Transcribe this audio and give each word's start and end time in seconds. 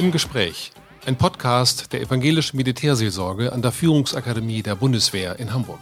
Im 0.00 0.12
Gespräch. 0.12 0.72
Ein 1.04 1.16
Podcast 1.16 1.92
der 1.92 2.00
evangelischen 2.00 2.56
Militärseelsorge 2.56 3.52
an 3.52 3.60
der 3.60 3.70
Führungsakademie 3.70 4.62
der 4.62 4.74
Bundeswehr 4.74 5.38
in 5.38 5.52
Hamburg. 5.52 5.80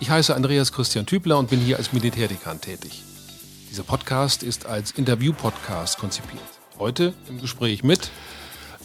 Ich 0.00 0.08
heiße 0.08 0.34
Andreas 0.34 0.72
Christian 0.72 1.04
Tübler 1.04 1.36
und 1.36 1.50
bin 1.50 1.60
hier 1.60 1.76
als 1.76 1.92
Militärdekan 1.92 2.62
tätig. 2.62 3.02
Dieser 3.70 3.82
Podcast 3.82 4.42
ist 4.42 4.64
als 4.64 4.92
Interview-Podcast 4.92 5.98
konzipiert. 5.98 6.40
Heute 6.78 7.12
im 7.28 7.42
Gespräch 7.42 7.84
mit 7.84 8.10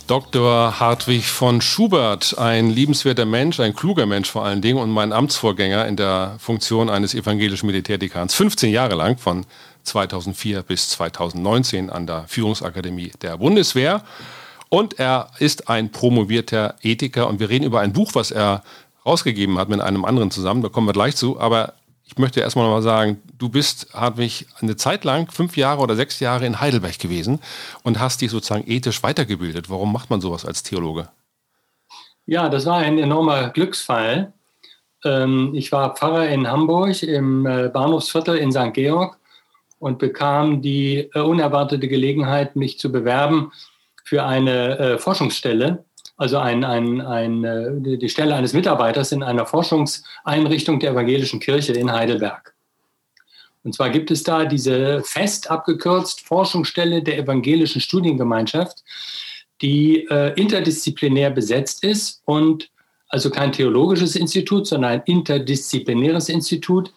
Dr. 0.08 0.78
Hartwig 0.82 1.28
von 1.28 1.62
Schubert, 1.62 2.38
ein 2.38 2.70
liebenswerter 2.70 3.26
Mensch, 3.26 3.62
ein 3.62 3.74
kluger 3.74 4.06
Mensch 4.06 4.30
vor 4.30 4.44
allen 4.44 4.62
Dingen 4.62 4.80
und 4.80 4.90
mein 4.90 5.14
Amtsvorgänger 5.14 5.88
in 5.88 5.96
der 5.96 6.36
Funktion 6.40 6.90
eines 6.90 7.14
evangelischen 7.14 7.68
Militärdekans, 7.68 8.34
15 8.34 8.70
Jahre 8.70 8.96
lang 8.96 9.18
von 9.18 9.46
2004 9.84 10.62
bis 10.64 10.90
2019 10.90 11.90
an 11.90 12.06
der 12.06 12.26
Führungsakademie 12.28 13.14
der 13.22 13.38
Bundeswehr. 13.38 14.04
Und 14.74 14.98
er 14.98 15.30
ist 15.38 15.70
ein 15.70 15.92
promovierter 15.92 16.74
Ethiker 16.82 17.28
und 17.28 17.40
wir 17.40 17.48
reden 17.48 17.64
über 17.64 17.82
ein 17.82 17.94
Buch, 17.94 18.16
was 18.16 18.32
er 18.32 18.64
rausgegeben 19.06 19.60
hat 19.60 19.70
mit 19.70 19.80
einem 19.80 20.04
anderen 20.04 20.32
zusammen. 20.32 20.64
Da 20.64 20.70
kommen 20.70 20.88
wir 20.88 20.94
gleich 20.94 21.16
zu. 21.16 21.40
Aber 21.40 21.74
ich 22.06 22.18
möchte 22.18 22.40
erstmal 22.40 22.66
noch 22.66 22.74
mal 22.74 22.82
sagen, 22.82 23.22
du 23.38 23.50
bist, 23.50 23.94
Hartwig, 23.94 24.48
eine 24.62 24.76
Zeit 24.76 25.04
lang, 25.04 25.30
fünf 25.30 25.58
Jahre 25.58 25.80
oder 25.80 25.96
sechs 25.96 26.20
Jahre 26.20 26.48
in 26.48 26.60
Heidelberg 26.60 26.98
gewesen 26.98 27.38
und 27.84 28.00
hast 28.00 28.22
dich 28.22 28.32
sozusagen 28.32 28.68
ethisch 28.68 29.04
weitergebildet. 29.04 29.70
Warum 29.70 29.94
macht 29.94 30.10
man 30.10 30.22
sowas 30.22 30.44
als 30.44 30.64
Theologe? 30.64 31.08
Ja, 32.26 32.50
das 32.50 32.66
war 32.66 32.78
ein 32.78 32.98
enormer 32.98 33.50
Glücksfall. 33.50 34.34
Ähm, 35.06 35.52
ich 35.54 35.72
war 35.72 35.94
Pfarrer 35.94 36.30
in 36.30 36.48
Hamburg 36.48 37.04
im 37.04 37.46
äh, 37.46 37.70
Bahnhofsviertel 37.70 38.38
in 38.38 38.52
St. 38.52 38.74
Georg 38.74 39.20
und 39.78 40.00
bekam 40.00 40.64
die 40.64 41.12
äh, 41.14 41.20
unerwartete 41.20 41.88
Gelegenheit, 41.88 42.56
mich 42.56 42.80
zu 42.80 42.92
bewerben 42.92 43.52
für 44.14 44.26
eine 44.26 44.78
äh, 44.78 44.98
Forschungsstelle, 45.00 45.86
also 46.18 46.38
ein, 46.38 46.64
ein, 46.64 47.02
ein, 47.02 47.44
äh, 47.44 47.98
die 47.98 48.10
Stelle 48.10 48.36
eines 48.36 48.54
Mitarbeiters 48.54 49.12
in 49.12 49.24
einer 49.24 49.48
Forschungseinrichtung 49.48 50.80
der 50.80 50.92
evangelischen 50.92 51.40
Kirche 51.40 51.74
in 51.74 51.92
Heidelberg. 51.92 52.54
Und 53.64 53.74
zwar 53.74 53.90
gibt 53.90 54.12
es 54.12 54.22
da 54.22 54.46
diese 54.46 55.02
fest 55.02 55.50
abgekürzt 55.50 56.22
Forschungsstelle 56.28 57.02
der 57.02 57.18
evangelischen 57.18 57.82
Studiengemeinschaft, 57.82 58.84
die 59.64 60.06
äh, 60.12 60.40
interdisziplinär 60.40 61.32
besetzt 61.32 61.84
ist 61.84 62.22
und 62.26 62.70
also 63.14 63.30
kein 63.30 63.52
theologisches 63.52 64.16
Institut, 64.16 64.66
sondern 64.66 64.94
ein 64.94 65.04
interdisziplinäres 65.06 66.30
Institut, 66.30 66.92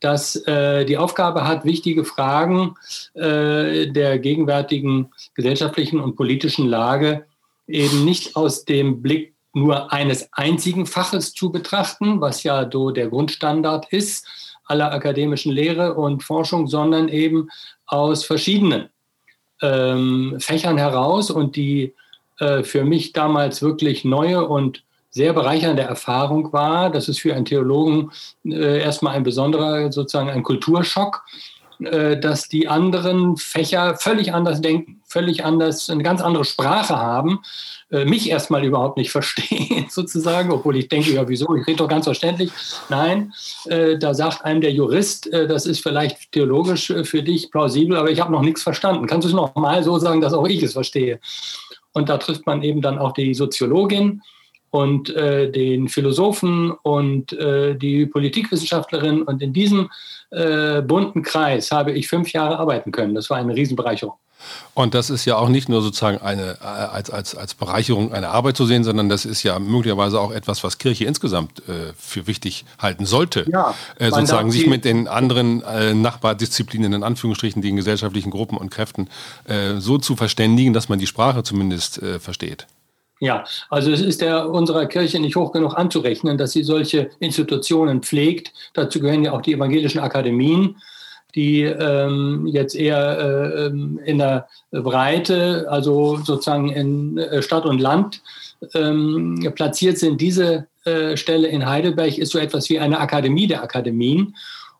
das 0.00 0.36
äh, 0.46 0.84
die 0.84 0.98
Aufgabe 0.98 1.48
hat, 1.48 1.64
wichtige 1.64 2.04
Fragen 2.04 2.74
äh, 3.14 3.86
der 3.86 4.18
gegenwärtigen 4.18 5.10
gesellschaftlichen 5.34 5.98
und 5.98 6.14
politischen 6.14 6.68
Lage 6.68 7.24
eben 7.66 8.04
nicht 8.04 8.36
aus 8.36 8.66
dem 8.66 9.00
Blick 9.00 9.32
nur 9.54 9.90
eines 9.90 10.30
einzigen 10.34 10.84
Faches 10.84 11.32
zu 11.32 11.50
betrachten, 11.50 12.20
was 12.20 12.42
ja 12.42 12.68
so 12.70 12.90
der 12.90 13.08
Grundstandard 13.08 13.90
ist 13.90 14.26
aller 14.66 14.92
akademischen 14.92 15.52
Lehre 15.52 15.94
und 15.94 16.22
Forschung, 16.22 16.66
sondern 16.66 17.08
eben 17.08 17.48
aus 17.86 18.26
verschiedenen 18.26 18.90
ähm, 19.62 20.36
Fächern 20.38 20.76
heraus 20.76 21.30
und 21.30 21.56
die 21.56 21.94
äh, 22.40 22.62
für 22.62 22.84
mich 22.84 23.14
damals 23.14 23.62
wirklich 23.62 24.04
neue 24.04 24.46
und 24.46 24.84
sehr 25.12 25.34
bereichernde 25.34 25.82
Erfahrung 25.82 26.52
war. 26.52 26.90
Das 26.90 27.08
ist 27.08 27.20
für 27.20 27.34
einen 27.34 27.44
Theologen 27.44 28.10
äh, 28.44 28.80
erstmal 28.80 29.14
ein 29.14 29.22
besonderer, 29.22 29.92
sozusagen 29.92 30.30
ein 30.30 30.42
Kulturschock, 30.42 31.22
äh, 31.80 32.18
dass 32.18 32.48
die 32.48 32.66
anderen 32.66 33.36
Fächer 33.36 33.96
völlig 33.96 34.32
anders 34.32 34.62
denken, 34.62 35.02
völlig 35.04 35.44
anders, 35.44 35.90
eine 35.90 36.02
ganz 36.02 36.22
andere 36.22 36.46
Sprache 36.46 36.96
haben, 36.96 37.40
äh, 37.90 38.06
mich 38.06 38.30
erstmal 38.30 38.64
überhaupt 38.64 38.96
nicht 38.96 39.10
verstehen, 39.12 39.86
sozusagen, 39.90 40.50
obwohl 40.50 40.78
ich 40.78 40.88
denke, 40.88 41.12
ja, 41.12 41.28
wieso, 41.28 41.54
ich 41.56 41.66
rede 41.66 41.78
doch 41.78 41.88
ganz 41.88 42.06
verständlich. 42.06 42.50
Nein, 42.88 43.34
äh, 43.66 43.98
da 43.98 44.14
sagt 44.14 44.46
einem 44.46 44.62
der 44.62 44.72
Jurist, 44.72 45.30
äh, 45.30 45.46
das 45.46 45.66
ist 45.66 45.82
vielleicht 45.82 46.32
theologisch 46.32 46.88
äh, 46.88 47.04
für 47.04 47.22
dich 47.22 47.50
plausibel, 47.50 47.98
aber 47.98 48.10
ich 48.10 48.20
habe 48.20 48.32
noch 48.32 48.42
nichts 48.42 48.62
verstanden. 48.62 49.06
Kannst 49.06 49.26
du 49.26 49.28
es 49.28 49.34
noch 49.34 49.54
mal 49.56 49.84
so 49.84 49.98
sagen, 49.98 50.22
dass 50.22 50.32
auch 50.32 50.46
ich 50.46 50.62
es 50.62 50.72
verstehe? 50.72 51.20
Und 51.92 52.08
da 52.08 52.16
trifft 52.16 52.46
man 52.46 52.62
eben 52.62 52.80
dann 52.80 52.98
auch 52.98 53.12
die 53.12 53.34
Soziologin, 53.34 54.22
und 54.72 55.14
äh, 55.14 55.50
den 55.52 55.88
Philosophen 55.88 56.70
und 56.70 57.34
äh, 57.34 57.74
die 57.74 58.06
Politikwissenschaftlerin. 58.06 59.20
Und 59.20 59.42
in 59.42 59.52
diesem 59.52 59.90
äh, 60.30 60.80
bunten 60.80 61.22
Kreis 61.22 61.70
habe 61.70 61.92
ich 61.92 62.08
fünf 62.08 62.32
Jahre 62.32 62.58
arbeiten 62.58 62.90
können. 62.90 63.14
Das 63.14 63.28
war 63.28 63.36
eine 63.36 63.54
Riesenbereicherung. 63.54 64.14
Und 64.72 64.94
das 64.94 65.10
ist 65.10 65.26
ja 65.26 65.36
auch 65.36 65.50
nicht 65.50 65.68
nur 65.68 65.82
sozusagen 65.82 66.18
eine, 66.18 66.56
äh, 66.62 66.64
als, 66.64 67.10
als, 67.10 67.34
als 67.34 67.52
Bereicherung 67.52 68.14
eine 68.14 68.30
Arbeit 68.30 68.56
zu 68.56 68.64
sehen, 68.64 68.82
sondern 68.82 69.10
das 69.10 69.26
ist 69.26 69.42
ja 69.42 69.58
möglicherweise 69.58 70.18
auch 70.18 70.32
etwas, 70.32 70.64
was 70.64 70.78
Kirche 70.78 71.04
insgesamt 71.04 71.68
äh, 71.68 71.92
für 71.98 72.26
wichtig 72.26 72.64
halten 72.78 73.04
sollte. 73.04 73.44
Ja, 73.52 73.74
äh, 73.98 74.08
sozusagen 74.08 74.50
sich 74.50 74.66
mit 74.66 74.86
den 74.86 75.06
anderen 75.06 75.62
äh, 75.64 75.92
Nachbardisziplinen, 75.92 76.94
in 76.94 77.02
Anführungsstrichen, 77.02 77.60
den 77.60 77.76
gesellschaftlichen 77.76 78.30
Gruppen 78.30 78.56
und 78.56 78.70
Kräften 78.70 79.10
äh, 79.44 79.74
so 79.80 79.98
zu 79.98 80.16
verständigen, 80.16 80.72
dass 80.72 80.88
man 80.88 80.98
die 80.98 81.06
Sprache 81.06 81.42
zumindest 81.42 82.02
äh, 82.02 82.18
versteht. 82.18 82.66
Ja, 83.22 83.44
also 83.70 83.92
es 83.92 84.00
ist 84.00 84.20
der 84.20 84.50
unserer 84.50 84.86
Kirche 84.86 85.20
nicht 85.20 85.36
hoch 85.36 85.52
genug 85.52 85.78
anzurechnen, 85.78 86.36
dass 86.38 86.50
sie 86.50 86.64
solche 86.64 87.10
Institutionen 87.20 88.02
pflegt. 88.02 88.52
Dazu 88.74 88.98
gehören 88.98 89.24
ja 89.24 89.30
auch 89.30 89.42
die 89.42 89.52
evangelischen 89.52 90.00
Akademien, 90.00 90.74
die 91.36 91.62
ähm, 91.62 92.48
jetzt 92.48 92.74
eher 92.74 93.18
äh, 93.20 93.66
ähm, 93.66 94.00
in 94.04 94.18
der 94.18 94.48
Breite, 94.72 95.66
also 95.70 96.16
sozusagen 96.16 96.70
in 96.70 97.16
äh, 97.16 97.42
Stadt 97.42 97.64
und 97.64 97.80
Land 97.80 98.22
ähm, 98.74 99.52
platziert 99.54 99.98
sind. 99.98 100.20
Diese 100.20 100.66
äh, 100.84 101.16
Stelle 101.16 101.46
in 101.46 101.64
Heidelberg 101.64 102.18
ist 102.18 102.32
so 102.32 102.40
etwas 102.40 102.70
wie 102.70 102.80
eine 102.80 102.98
Akademie 102.98 103.46
der 103.46 103.62
Akademien 103.62 104.34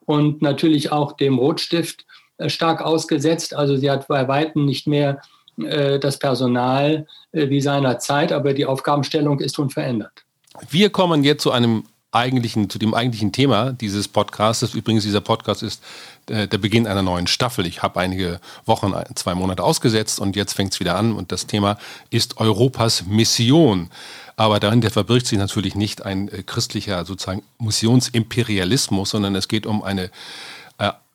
und 0.04 0.42
natürlich 0.42 0.90
auch 0.90 1.12
dem 1.12 1.38
Rotstift 1.38 2.04
äh, 2.38 2.48
stark 2.48 2.82
ausgesetzt. 2.82 3.54
Also 3.54 3.76
sie 3.76 3.88
hat 3.88 4.08
bei 4.08 4.26
Weitem 4.26 4.64
nicht 4.64 4.88
mehr 4.88 5.22
das 5.56 6.18
Personal 6.18 7.06
äh, 7.32 7.48
wie 7.48 7.60
seiner 7.60 7.98
Zeit, 7.98 8.32
aber 8.32 8.54
die 8.54 8.66
Aufgabenstellung 8.66 9.40
ist 9.40 9.58
unverändert. 9.58 10.24
Wir 10.70 10.90
kommen 10.90 11.24
jetzt 11.24 11.42
zu 11.42 11.50
einem 11.50 11.84
eigentlichen, 12.12 12.68
zu 12.68 12.78
dem 12.78 12.94
eigentlichen 12.94 13.32
Thema 13.32 13.72
dieses 13.72 14.06
Podcasts. 14.06 14.74
Übrigens, 14.74 15.04
dieser 15.04 15.22
Podcast 15.22 15.62
ist 15.62 15.82
äh, 16.28 16.46
der 16.46 16.58
Beginn 16.58 16.86
einer 16.86 17.02
neuen 17.02 17.26
Staffel. 17.26 17.66
Ich 17.66 17.82
habe 17.82 18.00
einige 18.00 18.38
Wochen, 18.66 18.92
zwei 19.14 19.34
Monate 19.34 19.62
ausgesetzt 19.62 20.20
und 20.20 20.36
jetzt 20.36 20.52
fängt 20.52 20.74
es 20.74 20.80
wieder 20.80 20.96
an 20.96 21.12
und 21.14 21.32
das 21.32 21.46
Thema 21.46 21.78
ist 22.10 22.38
Europas 22.38 23.06
Mission. 23.06 23.90
Aber 24.36 24.60
dahinter 24.60 24.90
verbirgt 24.90 25.26
sich 25.26 25.38
natürlich 25.38 25.74
nicht 25.74 26.04
ein 26.04 26.30
christlicher 26.46 27.04
sozusagen 27.04 27.42
Missionsimperialismus, 27.58 29.10
sondern 29.10 29.34
es 29.34 29.48
geht 29.48 29.66
um 29.66 29.82
eine 29.82 30.10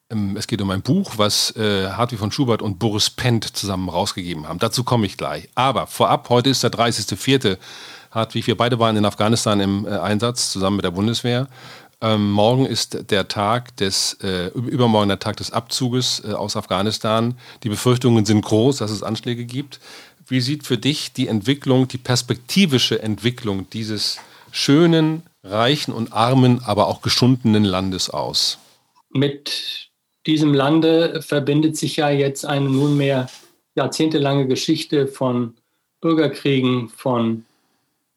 es 0.10 0.48
geht 0.48 0.62
um 0.62 0.70
ein 0.70 0.82
Buch, 0.82 1.14
was 1.18 1.56
äh, 1.58 1.90
Hartwig 1.90 2.20
von 2.20 2.32
Schubert 2.32 2.62
und 2.62 2.80
Boris 2.80 3.10
Pent 3.10 3.58
zusammen 3.58 3.90
rausgegeben 3.90 4.48
haben. 4.48 4.60
Dazu 4.60 4.84
komme 4.84 5.06
ich 5.06 5.18
gleich. 5.18 5.50
Aber 5.56 5.88
vorab, 5.88 6.30
heute 6.30 6.50
ist 6.50 6.64
der 6.64 6.72
30.04. 6.72 7.58
Hartwig, 8.12 8.48
wir 8.48 8.56
beide 8.56 8.80
waren 8.80 8.96
in 8.96 9.06
Afghanistan 9.06 9.60
im 9.60 9.86
äh, 9.86 9.90
Einsatz 9.90 10.52
zusammen 10.52 10.78
mit 10.78 10.86
der 10.86 10.92
Bundeswehr. 10.92 11.48
Ähm, 12.00 12.32
morgen 12.32 12.66
ist 12.66 13.12
der 13.12 13.28
Tag 13.28 13.76
des, 13.78 14.14
äh, 14.22 14.48
übermorgen 14.48 15.10
der 15.10 15.20
Tag 15.20 15.38
des 15.38 15.52
Abzuges 15.52 16.22
äh, 16.24 16.32
aus 16.32 16.56
Afghanistan. 16.56 17.36
Die 17.64 17.70
Befürchtungen 17.70 18.24
sind 18.26 18.46
groß, 18.46 18.78
dass 18.78 18.92
es 18.92 19.04
Anschläge 19.04 19.46
gibt. 19.46 19.80
Wie 20.28 20.40
sieht 20.40 20.66
für 20.66 20.78
dich 20.78 21.12
die 21.12 21.28
Entwicklung, 21.28 21.88
die 21.88 21.98
perspektivische 21.98 23.02
Entwicklung 23.02 23.70
dieses 23.72 24.20
schönen, 24.52 25.24
reichen 25.44 25.94
und 25.94 26.14
armen, 26.14 26.64
aber 26.64 26.88
auch 26.88 27.02
geschundenen 27.02 27.64
Landes 27.64 28.10
aus? 28.10 28.60
Mit 29.10 29.87
diesem 30.28 30.54
Lande 30.54 31.22
verbindet 31.22 31.78
sich 31.78 31.96
ja 31.96 32.10
jetzt 32.10 32.46
eine 32.46 32.70
nunmehr 32.70 33.30
jahrzehntelange 33.76 34.48
Geschichte 34.48 35.08
von 35.08 35.56
Bürgerkriegen, 36.02 36.90
von 36.90 37.46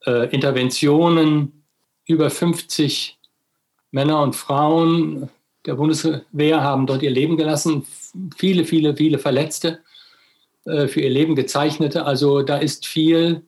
äh, 0.05 0.29
Interventionen. 0.29 1.63
Über 2.05 2.29
50 2.29 3.17
Männer 3.91 4.21
und 4.21 4.35
Frauen 4.35 5.29
der 5.65 5.75
Bundeswehr 5.75 6.61
haben 6.61 6.87
dort 6.87 7.03
ihr 7.03 7.11
Leben 7.11 7.37
gelassen. 7.37 7.85
Viele, 8.35 8.65
viele, 8.65 8.95
viele 8.95 9.19
Verletzte, 9.19 9.79
äh, 10.65 10.87
für 10.87 11.01
ihr 11.01 11.09
Leben 11.09 11.35
gezeichnete. 11.35 12.05
Also 12.05 12.41
da 12.41 12.57
ist 12.57 12.85
viel, 12.85 13.43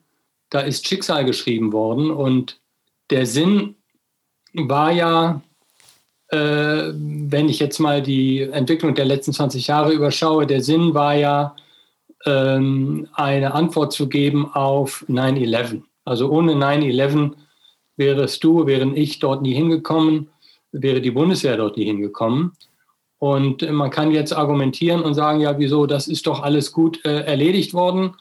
da 0.50 0.60
ist 0.60 0.86
Schicksal 0.86 1.24
geschrieben 1.24 1.72
worden. 1.72 2.10
Und 2.10 2.60
der 3.10 3.26
Sinn 3.26 3.76
war 4.52 4.92
ja 4.92 5.42
äh, 6.34 6.92
wenn 6.96 7.48
ich 7.48 7.60
jetzt 7.60 7.78
mal 7.78 8.02
die 8.02 8.40
Entwicklung 8.40 8.94
der 8.94 9.04
letzten 9.04 9.32
20 9.32 9.68
Jahre 9.68 9.92
überschaue, 9.92 10.46
der 10.46 10.62
Sinn 10.62 10.92
war 10.92 11.14
ja, 11.14 11.54
ähm, 12.26 13.06
eine 13.12 13.54
Antwort 13.54 13.92
zu 13.92 14.08
geben 14.08 14.50
auf 14.52 15.04
9-11. 15.08 15.82
Also 16.04 16.30
ohne 16.30 16.54
9-11 16.54 17.32
wärest 17.96 18.42
du, 18.42 18.66
wären 18.66 18.96
ich 18.96 19.20
dort 19.20 19.42
nie 19.42 19.54
hingekommen, 19.54 20.28
wäre 20.72 21.00
die 21.00 21.12
Bundeswehr 21.12 21.56
dort 21.56 21.76
nie 21.76 21.84
hingekommen. 21.84 22.52
Und 23.18 23.70
man 23.70 23.90
kann 23.90 24.10
jetzt 24.10 24.32
argumentieren 24.32 25.02
und 25.02 25.14
sagen, 25.14 25.40
ja, 25.40 25.58
wieso, 25.58 25.86
das 25.86 26.08
ist 26.08 26.26
doch 26.26 26.42
alles 26.42 26.72
gut 26.72 27.04
äh, 27.04 27.20
erledigt 27.20 27.72
worden. 27.74 28.16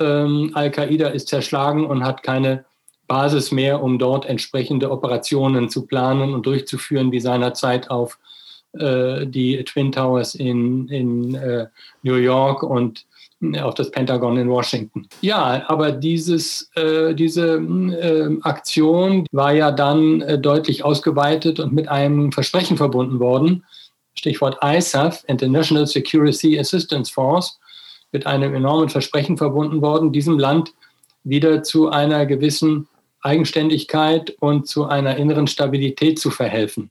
ähm, 0.00 0.50
Al-Qaida 0.54 1.08
ist 1.08 1.28
zerschlagen 1.28 1.86
und 1.86 2.04
hat 2.04 2.22
keine 2.22 2.64
Basis 3.08 3.50
mehr, 3.50 3.82
um 3.82 3.98
dort 3.98 4.26
entsprechende 4.26 4.90
Operationen 4.90 5.68
zu 5.68 5.86
planen 5.86 6.34
und 6.34 6.46
durchzuführen, 6.46 7.10
wie 7.10 7.20
seinerzeit 7.20 7.90
auf 7.90 8.18
äh, 8.74 9.26
die 9.26 9.64
Twin 9.64 9.90
Towers 9.90 10.34
in, 10.34 10.88
in 10.88 11.34
äh, 11.34 11.66
New 12.02 12.16
York 12.16 12.62
und 12.62 13.06
äh, 13.40 13.60
auf 13.60 13.74
das 13.74 13.90
Pentagon 13.90 14.36
in 14.36 14.48
Washington. 14.48 15.08
Ja, 15.22 15.64
aber 15.68 15.90
dieses, 15.90 16.70
äh, 16.76 17.14
diese 17.14 17.56
äh, 17.56 18.36
Aktion 18.42 19.26
war 19.32 19.52
ja 19.52 19.70
dann 19.72 20.20
äh, 20.20 20.38
deutlich 20.38 20.84
ausgeweitet 20.84 21.60
und 21.60 21.72
mit 21.72 21.88
einem 21.88 22.30
Versprechen 22.30 22.76
verbunden 22.76 23.18
worden. 23.20 23.64
Stichwort 24.14 24.58
ISAF, 24.62 25.24
International 25.28 25.86
Security 25.86 26.58
Assistance 26.58 27.12
Force, 27.12 27.58
mit 28.12 28.26
einem 28.26 28.54
enormen 28.54 28.88
Versprechen 28.88 29.36
verbunden 29.36 29.80
worden, 29.80 30.12
diesem 30.12 30.38
Land 30.38 30.74
wieder 31.24 31.62
zu 31.62 31.88
einer 31.90 32.26
gewissen 32.26 32.88
Eigenständigkeit 33.22 34.36
und 34.40 34.68
zu 34.68 34.86
einer 34.86 35.16
inneren 35.16 35.46
Stabilität 35.46 36.18
zu 36.18 36.30
verhelfen 36.30 36.90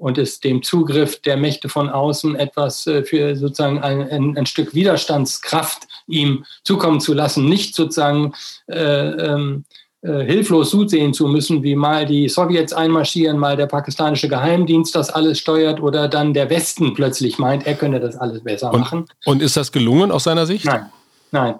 und 0.00 0.16
es 0.16 0.40
dem 0.40 0.62
Zugriff 0.62 1.20
der 1.20 1.36
Mächte 1.36 1.68
von 1.68 1.90
außen 1.90 2.34
etwas 2.34 2.86
äh, 2.86 3.04
für 3.04 3.36
sozusagen 3.36 3.80
ein, 3.80 4.36
ein, 4.36 4.46
Stück 4.46 4.74
Widerstandskraft 4.74 5.86
ihm 6.06 6.44
zukommen 6.64 7.00
zu 7.00 7.12
lassen, 7.12 7.44
nicht 7.44 7.74
sozusagen 7.74 8.32
äh, 8.66 8.78
ähm, 8.78 9.64
äh, 10.00 10.24
hilflos 10.24 10.70
zusehen 10.70 11.12
zu 11.12 11.28
müssen, 11.28 11.62
wie 11.62 11.76
mal 11.76 12.06
die 12.06 12.30
Sowjets 12.30 12.72
einmarschieren, 12.72 13.38
mal 13.38 13.58
der 13.58 13.66
pakistanische 13.66 14.28
Geheimdienst 14.28 14.94
das 14.94 15.10
alles 15.10 15.38
steuert 15.38 15.82
oder 15.82 16.08
dann 16.08 16.32
der 16.32 16.48
Westen 16.48 16.94
plötzlich 16.94 17.38
meint, 17.38 17.66
er 17.66 17.74
könne 17.74 18.00
das 18.00 18.16
alles 18.16 18.42
besser 18.42 18.72
und, 18.72 18.80
machen. 18.80 19.04
Und 19.26 19.42
ist 19.42 19.58
das 19.58 19.70
gelungen 19.70 20.10
aus 20.10 20.24
seiner 20.24 20.46
Sicht? 20.46 20.64
Nein, 20.64 20.86
nein. 21.30 21.56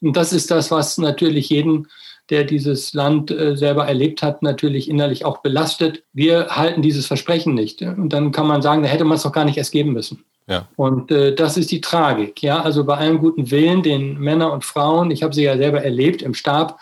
Und 0.00 0.16
das 0.16 0.32
ist 0.32 0.52
das, 0.52 0.70
was 0.70 0.98
natürlich 0.98 1.48
jeden 1.48 1.88
der 2.30 2.44
dieses 2.44 2.94
Land 2.94 3.30
äh, 3.30 3.56
selber 3.56 3.86
erlebt 3.86 4.22
hat, 4.22 4.42
natürlich 4.42 4.88
innerlich 4.88 5.24
auch 5.24 5.38
belastet. 5.38 6.02
Wir 6.12 6.48
halten 6.48 6.82
dieses 6.82 7.06
Versprechen 7.06 7.54
nicht. 7.54 7.82
Und 7.82 8.12
dann 8.12 8.32
kann 8.32 8.46
man 8.46 8.62
sagen, 8.62 8.82
da 8.82 8.88
hätte 8.88 9.04
man 9.04 9.16
es 9.16 9.22
doch 9.22 9.32
gar 9.32 9.44
nicht 9.44 9.58
erst 9.58 9.72
geben 9.72 9.92
müssen. 9.92 10.24
Ja. 10.46 10.66
Und 10.76 11.10
äh, 11.10 11.34
das 11.34 11.56
ist 11.56 11.70
die 11.70 11.80
Tragik. 11.80 12.42
Ja, 12.42 12.62
also 12.62 12.84
bei 12.84 12.96
allem 12.96 13.18
guten 13.18 13.50
Willen, 13.50 13.82
den 13.82 14.18
Männer 14.18 14.52
und 14.52 14.64
Frauen, 14.64 15.10
ich 15.10 15.22
habe 15.22 15.34
sie 15.34 15.44
ja 15.44 15.56
selber 15.56 15.82
erlebt 15.82 16.22
im 16.22 16.34
Stab 16.34 16.78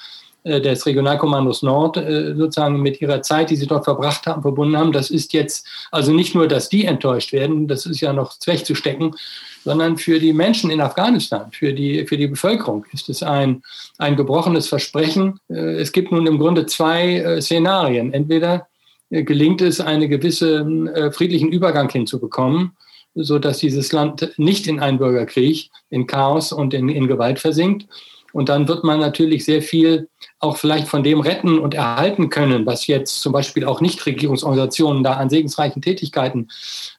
des 0.46 0.86
Regionalkommandos 0.86 1.62
Nord, 1.62 1.96
äh, 1.96 2.34
sozusagen 2.36 2.80
mit 2.80 3.00
ihrer 3.00 3.20
Zeit, 3.22 3.50
die 3.50 3.56
sie 3.56 3.66
dort 3.66 3.84
verbracht 3.84 4.26
haben, 4.26 4.42
verbunden 4.42 4.76
haben. 4.76 4.92
Das 4.92 5.10
ist 5.10 5.32
jetzt 5.32 5.66
also 5.90 6.12
nicht 6.12 6.36
nur, 6.36 6.46
dass 6.46 6.68
die 6.68 6.84
enttäuscht 6.84 7.32
werden, 7.32 7.66
das 7.66 7.84
ist 7.84 8.00
ja 8.00 8.12
noch 8.12 8.32
wegzustecken, 8.46 9.16
sondern 9.64 9.96
für 9.96 10.20
die 10.20 10.32
Menschen 10.32 10.70
in 10.70 10.80
Afghanistan, 10.80 11.50
für 11.50 11.72
die, 11.72 12.06
für 12.06 12.16
die 12.16 12.28
Bevölkerung 12.28 12.86
ist 12.92 13.08
es 13.08 13.24
ein, 13.24 13.62
ein 13.98 14.14
gebrochenes 14.14 14.68
Versprechen. 14.68 15.40
Äh, 15.48 15.80
es 15.80 15.90
gibt 15.90 16.12
nun 16.12 16.28
im 16.28 16.38
Grunde 16.38 16.66
zwei 16.66 17.16
äh, 17.16 17.42
Szenarien. 17.42 18.12
Entweder 18.12 18.68
äh, 19.10 19.24
gelingt 19.24 19.60
es, 19.60 19.80
einen 19.80 20.08
gewissen 20.08 20.88
friedlichen 21.12 21.50
Übergang 21.50 21.90
hinzubekommen, 21.90 22.76
so 23.16 23.40
dass 23.40 23.58
dieses 23.58 23.90
Land 23.90 24.32
nicht 24.36 24.68
in 24.68 24.78
einen 24.78 24.98
Bürgerkrieg, 24.98 25.70
in 25.90 26.06
Chaos 26.06 26.52
und 26.52 26.72
in, 26.72 26.88
in 26.88 27.08
Gewalt 27.08 27.40
versinkt. 27.40 27.88
Und 28.32 28.50
dann 28.50 28.68
wird 28.68 28.84
man 28.84 29.00
natürlich 29.00 29.44
sehr 29.44 29.62
viel 29.62 30.08
auch 30.38 30.58
vielleicht 30.58 30.86
von 30.86 31.02
dem 31.02 31.20
retten 31.20 31.58
und 31.58 31.72
erhalten 31.72 32.28
können, 32.28 32.66
was 32.66 32.86
jetzt 32.86 33.20
zum 33.20 33.32
Beispiel 33.32 33.64
auch 33.64 33.80
Nichtregierungsorganisationen 33.80 35.02
da 35.02 35.14
an 35.14 35.30
segensreichen 35.30 35.80
Tätigkeiten 35.80 36.48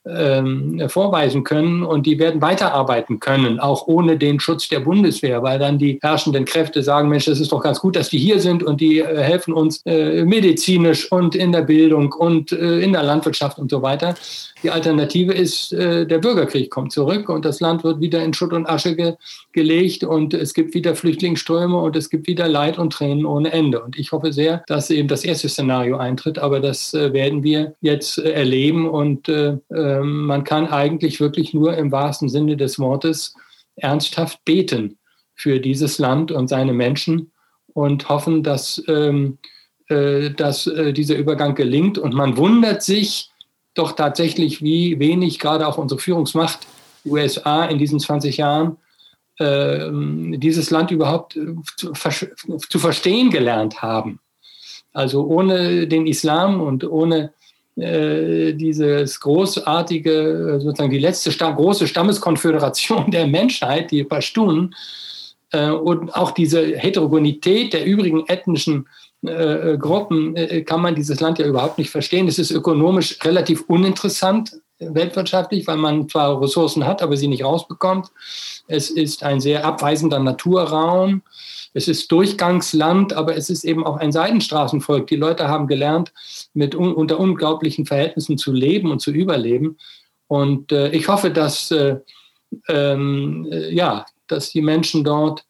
ähm, 0.04 0.82
vorweisen 0.88 1.44
können. 1.44 1.84
Und 1.84 2.06
die 2.06 2.18
werden 2.18 2.42
weiterarbeiten 2.42 3.20
können, 3.20 3.60
auch 3.60 3.86
ohne 3.86 4.18
den 4.18 4.40
Schutz 4.40 4.68
der 4.68 4.80
Bundeswehr, 4.80 5.42
weil 5.44 5.60
dann 5.60 5.78
die 5.78 6.00
herrschenden 6.02 6.46
Kräfte 6.46 6.82
sagen, 6.82 7.08
Mensch, 7.08 7.26
das 7.26 7.38
ist 7.38 7.52
doch 7.52 7.62
ganz 7.62 7.78
gut, 7.78 7.94
dass 7.94 8.08
die 8.08 8.18
hier 8.18 8.40
sind 8.40 8.64
und 8.64 8.80
die 8.80 8.98
äh, 8.98 9.22
helfen 9.22 9.54
uns 9.54 9.82
äh, 9.86 10.24
medizinisch 10.24 11.10
und 11.12 11.36
in 11.36 11.52
der 11.52 11.62
Bildung 11.62 12.12
und 12.12 12.50
äh, 12.50 12.80
in 12.80 12.92
der 12.92 13.04
Landwirtschaft 13.04 13.58
und 13.58 13.70
so 13.70 13.82
weiter. 13.82 14.14
Die 14.64 14.70
Alternative 14.70 15.32
ist, 15.32 15.72
äh, 15.72 16.06
der 16.06 16.18
Bürgerkrieg 16.18 16.70
kommt 16.70 16.90
zurück 16.90 17.28
und 17.28 17.44
das 17.44 17.60
Land 17.60 17.84
wird 17.84 18.00
wieder 18.00 18.22
in 18.24 18.34
Schutt 18.34 18.52
und 18.52 18.68
Asche 18.68 18.96
ge 18.96 19.14
gelegt 19.52 20.04
und 20.04 20.34
es 20.34 20.54
gibt 20.54 20.74
wieder 20.74 20.94
Flüchtlingsströme 20.94 21.76
und 21.76 21.96
es 21.96 22.10
gibt 22.10 22.26
wieder 22.26 22.48
Leid 22.48 22.78
und 22.78 22.92
Tränen 22.92 23.26
ohne 23.28 23.52
Ende. 23.52 23.82
Und 23.82 23.98
ich 23.98 24.12
hoffe 24.12 24.32
sehr, 24.32 24.62
dass 24.66 24.90
eben 24.90 25.08
das 25.08 25.24
erste 25.24 25.48
Szenario 25.48 25.96
eintritt, 25.96 26.38
aber 26.38 26.60
das 26.60 26.94
äh, 26.94 27.12
werden 27.12 27.42
wir 27.42 27.74
jetzt 27.80 28.18
äh, 28.18 28.32
erleben 28.32 28.88
und 28.88 29.28
äh, 29.28 29.58
ähm, 29.74 30.26
man 30.26 30.44
kann 30.44 30.66
eigentlich 30.66 31.20
wirklich 31.20 31.54
nur 31.54 31.76
im 31.76 31.92
wahrsten 31.92 32.28
Sinne 32.28 32.56
des 32.56 32.78
Wortes 32.78 33.34
ernsthaft 33.76 34.44
beten 34.44 34.98
für 35.34 35.60
dieses 35.60 35.98
Land 35.98 36.32
und 36.32 36.48
seine 36.48 36.72
Menschen 36.72 37.32
und 37.74 38.08
hoffen, 38.08 38.42
dass, 38.42 38.82
ähm, 38.88 39.38
äh, 39.88 40.30
dass 40.30 40.68
dieser 40.90 41.16
Übergang 41.16 41.54
gelingt. 41.54 41.96
Und 41.96 42.12
man 42.14 42.36
wundert 42.36 42.82
sich 42.82 43.30
doch 43.74 43.92
tatsächlich, 43.92 44.62
wie 44.62 44.98
wenig 44.98 45.38
gerade 45.38 45.66
auch 45.66 45.78
unsere 45.78 46.00
Führungsmacht, 46.00 46.66
die 47.04 47.10
USA 47.10 47.64
in 47.66 47.78
diesen 47.78 48.00
20 48.00 48.36
Jahren, 48.36 48.76
ähm, 49.40 50.34
dieses 50.38 50.70
Land 50.70 50.90
überhaupt 50.90 51.36
äh, 51.36 51.54
zu, 51.76 51.94
verstehen 51.94 53.30
gelernt 53.30 53.82
haben. 53.82 54.20
Also 54.92 55.26
ohne 55.26 55.86
den 55.86 56.06
Islam 56.06 56.60
und 56.60 56.84
ohne 56.84 57.32
äh, 57.76 58.52
dieses 58.54 59.20
großartige, 59.20 60.56
äh, 60.56 60.60
sozusagen 60.60 60.90
die 60.90 60.98
letzte 60.98 61.30
große 61.30 61.86
Stammeskonföderation 61.86 63.10
der 63.10 63.26
Menschheit, 63.26 63.90
die 63.90 64.04
Pashtun, 64.04 64.74
und 65.50 66.14
auch 66.14 66.32
diese 66.32 66.76
Heterogenität 66.76 67.72
der 67.72 67.86
übrigen 67.86 68.22
ethnischen 68.26 68.86
Gruppen, 69.22 70.34
kann 70.66 70.82
man 70.82 70.94
dieses 70.94 71.20
Land 71.20 71.38
ja 71.38 71.46
überhaupt 71.46 71.78
nicht 71.78 71.88
verstehen. 71.88 72.28
Es 72.28 72.38
ist 72.38 72.50
ökonomisch 72.50 73.16
relativ 73.24 73.62
uninteressant, 73.62 74.60
weltwirtschaftlich, 74.78 75.66
weil 75.66 75.76
man 75.76 76.08
zwar 76.08 76.40
Ressourcen 76.40 76.86
hat, 76.86 77.02
aber 77.02 77.16
sie 77.16 77.28
nicht 77.28 77.44
rausbekommt. 77.44 78.08
Es 78.66 78.90
ist 78.90 79.22
ein 79.22 79.40
sehr 79.40 79.64
abweisender 79.64 80.18
Naturraum. 80.18 81.22
Es 81.74 81.88
ist 81.88 82.10
Durchgangsland, 82.10 83.12
aber 83.12 83.36
es 83.36 83.50
ist 83.50 83.64
eben 83.64 83.84
auch 83.84 83.96
ein 83.96 84.12
Seidenstraßenvolk. 84.12 85.06
Die 85.06 85.16
Leute 85.16 85.48
haben 85.48 85.66
gelernt, 85.66 86.12
mit 86.54 86.74
un 86.74 86.94
unter 86.94 87.18
unglaublichen 87.18 87.86
Verhältnissen 87.86 88.38
zu 88.38 88.52
leben 88.52 88.90
und 88.90 89.00
zu 89.00 89.10
überleben. 89.10 89.76
Und 90.26 90.72
äh, 90.72 90.90
ich 90.90 91.08
hoffe, 91.08 91.30
dass, 91.30 91.70
äh, 91.70 91.96
ähm, 92.68 93.48
äh, 93.50 93.74
ja, 93.74 94.06
dass 94.26 94.50
die 94.50 94.62
Menschen 94.62 95.04
dort 95.04 95.44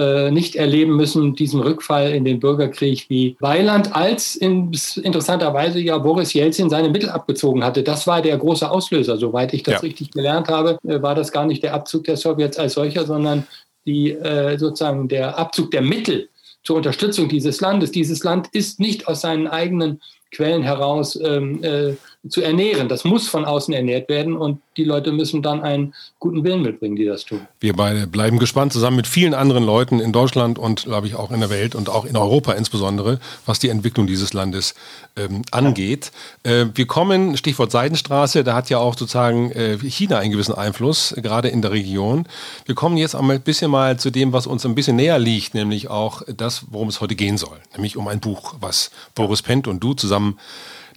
äh, 0.00 0.30
nicht 0.30 0.56
erleben 0.56 0.96
müssen, 0.96 1.34
diesen 1.34 1.60
Rückfall 1.60 2.12
in 2.12 2.24
den 2.24 2.40
Bürgerkrieg 2.40 3.04
wie 3.08 3.36
Weiland, 3.40 3.94
als 3.94 4.34
in, 4.34 4.72
interessanterweise 5.02 5.78
ja 5.78 5.98
Boris 5.98 6.32
Jelzin 6.32 6.70
seine 6.70 6.88
Mittel 6.88 7.10
abgezogen 7.10 7.62
hatte. 7.62 7.82
Das 7.82 8.06
war 8.06 8.22
der 8.22 8.38
große 8.38 8.68
Auslöser. 8.70 9.18
Soweit 9.18 9.52
ich 9.52 9.62
das 9.62 9.74
ja. 9.74 9.80
richtig 9.80 10.10
gelernt 10.10 10.48
habe, 10.48 10.78
äh, 10.84 11.02
war 11.02 11.14
das 11.14 11.32
gar 11.32 11.44
nicht 11.44 11.62
der 11.62 11.74
Abzug 11.74 12.04
der 12.04 12.16
Sowjets 12.16 12.58
als 12.58 12.74
solcher, 12.74 13.04
sondern 13.04 13.46
die, 13.84 14.12
äh, 14.12 14.58
sozusagen 14.58 15.08
der 15.08 15.38
Abzug 15.38 15.70
der 15.70 15.82
Mittel 15.82 16.28
zur 16.62 16.76
Unterstützung 16.76 17.28
dieses 17.28 17.60
Landes. 17.60 17.90
Dieses 17.90 18.24
Land 18.24 18.48
ist 18.52 18.80
nicht 18.80 19.06
aus 19.06 19.20
seinen 19.20 19.48
eigenen 19.48 20.00
Quellen 20.32 20.62
heraus 20.62 21.18
ähm, 21.22 21.62
äh, 21.62 21.94
zu 22.28 22.42
ernähren. 22.42 22.88
Das 22.88 23.04
muss 23.04 23.28
von 23.28 23.46
außen 23.46 23.72
ernährt 23.72 24.10
werden 24.10 24.36
und 24.36 24.60
die 24.76 24.84
Leute 24.84 25.10
müssen 25.10 25.42
dann 25.42 25.62
einen 25.62 25.94
guten 26.18 26.44
Willen 26.44 26.60
mitbringen, 26.60 26.94
die 26.96 27.06
das 27.06 27.24
tun. 27.24 27.46
Wir 27.60 27.74
beide 27.74 28.06
bleiben 28.06 28.38
gespannt, 28.38 28.74
zusammen 28.74 28.96
mit 28.96 29.06
vielen 29.06 29.32
anderen 29.32 29.64
Leuten 29.64 30.00
in 30.00 30.12
Deutschland 30.12 30.58
und, 30.58 30.84
glaube 30.84 31.06
ich, 31.06 31.14
auch 31.14 31.30
in 31.30 31.40
der 31.40 31.48
Welt 31.48 31.74
und 31.74 31.88
auch 31.88 32.04
in 32.04 32.16
Europa 32.16 32.52
insbesondere, 32.52 33.20
was 33.46 33.58
die 33.58 33.70
Entwicklung 33.70 34.06
dieses 34.06 34.34
Landes 34.34 34.74
ähm, 35.16 35.42
angeht. 35.50 36.12
Äh, 36.42 36.66
wir 36.74 36.86
kommen, 36.86 37.38
Stichwort 37.38 37.70
Seidenstraße, 37.70 38.44
da 38.44 38.54
hat 38.54 38.68
ja 38.68 38.78
auch 38.78 38.96
sozusagen 38.98 39.50
äh, 39.52 39.78
China 39.78 40.18
einen 40.18 40.32
gewissen 40.32 40.54
Einfluss, 40.54 41.12
äh, 41.12 41.22
gerade 41.22 41.48
in 41.48 41.62
der 41.62 41.70
Region. 41.70 42.26
Wir 42.66 42.74
kommen 42.74 42.98
jetzt 42.98 43.14
einmal 43.14 43.36
ein 43.36 43.42
bisschen 43.42 43.70
mal 43.70 43.98
zu 43.98 44.10
dem, 44.10 44.34
was 44.34 44.46
uns 44.46 44.66
ein 44.66 44.74
bisschen 44.74 44.96
näher 44.96 45.18
liegt, 45.18 45.54
nämlich 45.54 45.88
auch 45.88 46.22
das, 46.36 46.64
worum 46.70 46.88
es 46.88 47.00
heute 47.00 47.14
gehen 47.14 47.38
soll, 47.38 47.58
nämlich 47.72 47.96
um 47.96 48.08
ein 48.08 48.20
Buch, 48.20 48.56
was 48.60 48.90
Boris 49.14 49.40
Pent 49.40 49.66
und 49.66 49.80
du 49.80 49.94
zusammen 49.94 50.38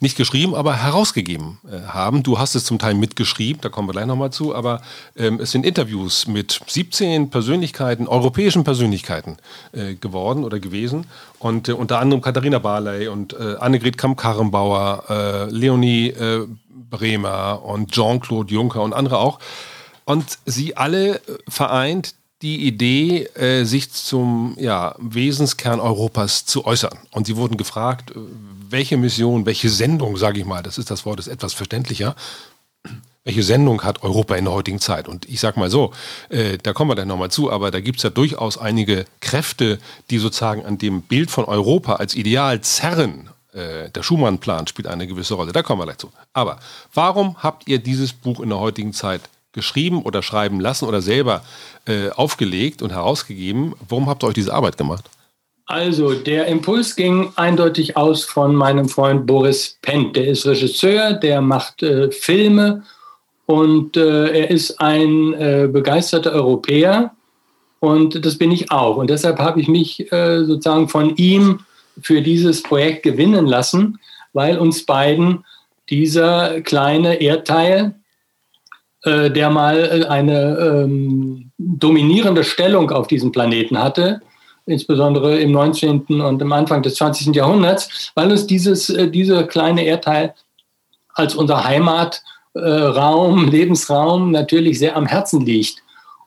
nicht 0.03 0.15
geschrieben, 0.15 0.53
aber 0.53 0.75
herausgegeben 0.75 1.57
äh, 1.67 1.87
haben. 1.87 2.21
Du 2.21 2.37
hast 2.37 2.53
es 2.53 2.65
zum 2.65 2.77
Teil 2.77 2.93
mitgeschrieben, 2.93 3.61
da 3.61 3.69
kommen 3.69 3.87
wir 3.87 3.93
gleich 3.93 4.05
nochmal 4.05 4.31
zu, 4.31 4.53
aber 4.53 4.81
ähm, 5.17 5.39
es 5.41 5.49
sind 5.49 5.65
Interviews 5.65 6.27
mit 6.27 6.61
17 6.67 7.31
Persönlichkeiten, 7.31 8.07
europäischen 8.07 8.63
Persönlichkeiten 8.63 9.37
äh, 9.71 9.95
geworden 9.95 10.43
oder 10.43 10.59
gewesen. 10.59 11.07
Und 11.39 11.69
äh, 11.69 11.71
unter 11.71 11.99
anderem 11.99 12.21
Katharina 12.21 12.59
Barley 12.59 13.07
und 13.07 13.33
äh, 13.33 13.55
Annegret 13.59 13.97
Kamp-Karrenbauer, 13.97 15.05
äh, 15.09 15.49
Leonie 15.49 16.09
äh, 16.09 16.45
Bremer 16.69 17.63
und 17.63 17.91
Jean-Claude 17.91 18.53
Juncker 18.53 18.83
und 18.83 18.93
andere 18.93 19.17
auch. 19.17 19.39
Und 20.05 20.37
sie 20.45 20.77
alle 20.77 21.21
vereint 21.47 22.13
die 22.43 22.67
Idee, 22.67 23.23
äh, 23.35 23.63
sich 23.63 23.91
zum 23.91 24.55
ja, 24.59 24.95
Wesenskern 24.99 25.79
Europas 25.79 26.45
zu 26.45 26.65
äußern. 26.65 26.99
Und 27.11 27.25
sie 27.25 27.37
wurden 27.37 27.57
gefragt, 27.57 28.11
welche 28.69 28.97
Mission, 28.97 29.45
welche 29.45 29.69
Sendung, 29.69 30.17
sage 30.17 30.39
ich 30.39 30.45
mal, 30.45 30.61
das 30.61 30.77
ist 30.77 30.91
das 30.91 31.05
Wort, 31.05 31.19
ist 31.19 31.27
etwas 31.27 31.53
verständlicher, 31.53 32.15
welche 33.23 33.43
Sendung 33.43 33.83
hat 33.83 34.03
Europa 34.03 34.35
in 34.35 34.43
der 34.43 34.53
heutigen 34.53 34.81
Zeit? 34.81 35.07
Und 35.07 35.25
ich 35.29 35.39
sage 35.39 35.57
mal 35.57 35.69
so, 35.69 35.93
äh, 36.27 36.57
da 36.61 36.73
kommen 36.73 36.91
wir 36.91 36.95
dann 36.95 37.07
nochmal 37.07 37.31
zu, 37.31 37.49
aber 37.49 37.71
da 37.71 37.79
gibt 37.79 37.97
es 37.97 38.03
ja 38.03 38.09
durchaus 38.09 38.57
einige 38.57 39.05
Kräfte, 39.21 39.79
die 40.09 40.17
sozusagen 40.17 40.65
an 40.65 40.77
dem 40.77 41.01
Bild 41.01 41.31
von 41.31 41.45
Europa 41.45 41.93
als 41.93 42.15
Ideal 42.15 42.59
zerren. 42.59 43.29
Äh, 43.53 43.89
der 43.91 44.03
Schumann-Plan 44.03 44.67
spielt 44.67 44.87
eine 44.87 45.07
gewisse 45.07 45.35
Rolle, 45.35 45.53
da 45.53 45.63
kommen 45.63 45.79
wir 45.79 45.85
gleich 45.85 45.99
zu. 45.99 46.11
Aber 46.33 46.59
warum 46.93 47.37
habt 47.41 47.69
ihr 47.69 47.79
dieses 47.79 48.11
Buch 48.11 48.41
in 48.41 48.49
der 48.49 48.59
heutigen 48.59 48.91
Zeit 48.91 49.21
geschrieben 49.53 50.01
oder 50.01 50.21
schreiben 50.21 50.59
lassen 50.59 50.87
oder 50.87 51.01
selber 51.01 51.43
äh, 51.85 52.09
aufgelegt 52.09 52.81
und 52.81 52.91
herausgegeben? 52.91 53.73
Warum 53.87 54.09
habt 54.09 54.23
ihr 54.23 54.27
euch 54.27 54.33
diese 54.33 54.53
Arbeit 54.53 54.77
gemacht? 54.77 55.09
Also, 55.65 56.13
der 56.13 56.47
Impuls 56.47 56.95
ging 56.95 57.31
eindeutig 57.35 57.95
aus 57.95 58.25
von 58.25 58.53
meinem 58.53 58.89
Freund 58.89 59.25
Boris 59.25 59.77
Pendt. 59.81 60.17
Der 60.17 60.27
ist 60.27 60.45
Regisseur, 60.45 61.13
der 61.13 61.39
macht 61.41 61.81
äh, 61.81 62.11
Filme 62.11 62.83
und 63.45 63.95
äh, 63.95 64.27
er 64.27 64.49
ist 64.49 64.81
ein 64.81 65.33
äh, 65.33 65.69
begeisterter 65.71 66.33
Europäer 66.33 67.11
und 67.79 68.25
das 68.25 68.37
bin 68.37 68.51
ich 68.51 68.71
auch. 68.71 68.97
Und 68.97 69.09
deshalb 69.09 69.39
habe 69.39 69.59
ich 69.59 69.67
mich 69.67 70.11
äh, 70.11 70.43
sozusagen 70.43 70.89
von 70.89 71.15
ihm 71.15 71.59
für 72.01 72.21
dieses 72.21 72.63
Projekt 72.63 73.03
gewinnen 73.03 73.45
lassen, 73.45 73.99
weil 74.33 74.57
uns 74.57 74.85
beiden 74.85 75.43
dieser 75.89 76.61
kleine 76.61 77.21
Erdteil, 77.21 77.95
äh, 79.03 79.29
der 79.29 79.49
mal 79.49 80.05
eine 80.07 80.57
ähm, 80.57 81.51
dominierende 81.57 82.43
Stellung 82.43 82.89
auf 82.91 83.07
diesem 83.07 83.31
Planeten 83.31 83.77
hatte, 83.77 84.21
insbesondere 84.65 85.39
im 85.39 85.51
19. 85.51 86.21
und 86.21 86.41
im 86.41 86.51
Anfang 86.53 86.81
des 86.81 86.95
20. 86.95 87.35
Jahrhunderts, 87.35 88.11
weil 88.15 88.31
uns 88.31 88.47
dieses, 88.47 88.89
äh, 88.89 89.09
dieser 89.09 89.43
kleine 89.43 89.83
Erdteil 89.83 90.33
als 91.13 91.35
unser 91.35 91.63
Heimat 91.63 92.21
äh, 92.53 92.59
Raum, 92.59 93.47
Lebensraum 93.51 94.31
natürlich 94.31 94.79
sehr 94.79 94.95
am 94.95 95.05
Herzen 95.05 95.45
liegt. 95.45 95.83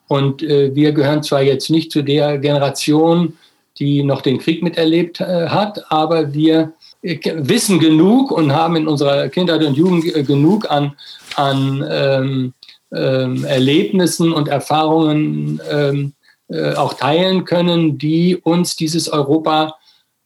Und 0.09 0.43
äh, 0.43 0.75
wir 0.75 0.93
gehören 0.93 1.23
zwar 1.23 1.43
jetzt 1.43 1.71
nicht 1.71 1.91
zu 1.91 2.03
der 2.03 2.39
Generation, 2.39 3.37
die 3.79 4.03
noch 4.03 4.23
den 4.23 4.39
Krieg 4.39 4.63
miterlebt 4.63 5.21
äh, 5.21 5.49
hat, 5.49 5.91
aber 5.91 6.33
wir 6.33 6.73
äh, 7.03 7.19
wissen 7.37 7.79
genug 7.79 8.31
und 8.31 8.53
haben 8.53 8.77
in 8.77 8.89
unserer 8.89 9.29
Kindheit 9.29 9.65
und 9.65 9.77
Jugend 9.77 10.15
äh, 10.15 10.23
genug 10.23 10.71
an, 10.71 10.93
an 11.35 11.85
ähm, 11.91 12.55
Erlebnissen 12.91 14.33
und 14.33 14.49
Erfahrungen 14.49 15.61
ähm, 15.71 16.13
äh, 16.49 16.75
auch 16.75 16.95
teilen 16.95 17.45
können, 17.45 17.99
die 17.99 18.37
uns 18.37 18.77
dieses 18.77 19.09
Europa 19.09 19.75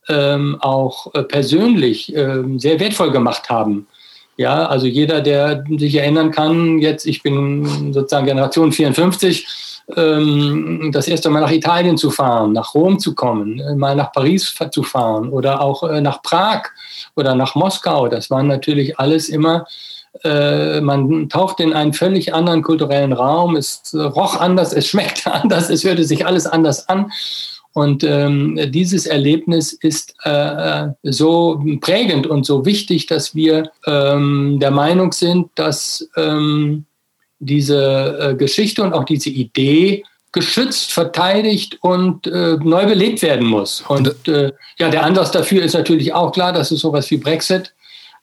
ähm, 0.09 0.59
auch 0.61 1.13
persönlich 1.29 2.15
ähm, 2.15 2.59
sehr 2.59 2.79
wertvoll 2.81 3.11
gemacht 3.11 3.49
haben. 3.49 3.87
Ja, 4.37 4.67
also 4.67 4.87
jeder, 4.87 5.21
der 5.21 5.65
sich 5.77 5.95
erinnern 5.97 6.31
kann, 6.31 6.79
jetzt, 6.79 7.07
ich 7.07 7.23
bin 7.23 7.93
sozusagen 7.93 8.27
Generation 8.27 8.73
54, 8.73 9.47
ähm, 9.97 10.91
das 10.93 11.09
erste 11.09 11.31
Mal 11.31 11.41
nach 11.41 11.51
Italien 11.51 11.97
zu 11.97 12.11
fahren, 12.11 12.53
nach 12.53 12.75
Rom 12.75 12.99
zu 12.99 13.15
kommen, 13.15 13.61
äh, 13.61 13.75
mal 13.75 13.95
nach 13.95 14.13
Paris 14.13 14.55
zu 14.71 14.83
fahren 14.83 15.29
oder 15.29 15.61
auch 15.61 15.83
äh, 15.83 16.01
nach 16.01 16.23
Prag 16.23 16.63
oder 17.17 17.35
nach 17.35 17.55
Moskau. 17.55 18.09
Das 18.09 18.31
waren 18.31 18.47
natürlich 18.47 18.99
alles 18.99 19.29
immer, 19.29 19.67
äh, 20.25 20.81
man 20.81 21.29
taucht 21.29 21.61
in 21.61 21.73
einen 21.73 21.93
völlig 21.93 22.35
anderen 22.35 22.63
kulturellen 22.63 23.13
Raum, 23.13 23.57
es 23.57 23.95
roch 23.95 24.39
anders, 24.41 24.73
es 24.73 24.89
schmeckte 24.89 25.33
anders, 25.33 25.71
es 25.71 25.85
hörte 25.85 26.05
sich 26.05 26.27
alles 26.27 26.47
anders 26.47 26.89
an. 26.89 27.11
Und 27.73 28.03
ähm, 28.03 28.59
dieses 28.73 29.07
Erlebnis 29.07 29.73
ist 29.73 30.15
äh, 30.25 30.89
so 31.05 31.63
prägend 31.81 32.27
und 32.27 32.45
so 32.45 32.67
wichtig, 32.67 33.07
dass 33.07 33.35
wir 33.35 33.71
ähm, 33.87 34.59
der 34.61 34.73
Meinung 34.73 35.13
sind, 35.13 35.51
dass 35.55 36.09
ähm, 36.17 36.85
diese 37.39 38.19
äh, 38.21 38.35
Geschichte 38.35 38.83
und 38.83 38.93
auch 38.93 39.05
diese 39.05 39.31
Idee 39.31 40.03
geschützt, 40.33 40.93
verteidigt 40.93 41.79
und 41.81 42.27
äh, 42.27 42.57
neu 42.63 42.87
belebt 42.87 43.23
werden 43.23 43.47
muss. 43.47 43.83
Und 43.83 44.29
äh, 44.29 44.53
ja, 44.79 44.89
der 44.89 45.05
Anlass 45.05 45.31
dafür 45.31 45.63
ist 45.63 45.75
natürlich 45.75 46.13
auch 46.13 46.33
klar, 46.33 46.53
dass 46.53 46.71
es 46.71 46.81
sowas 46.81 47.11
wie 47.11 47.17
Brexit 47.17 47.73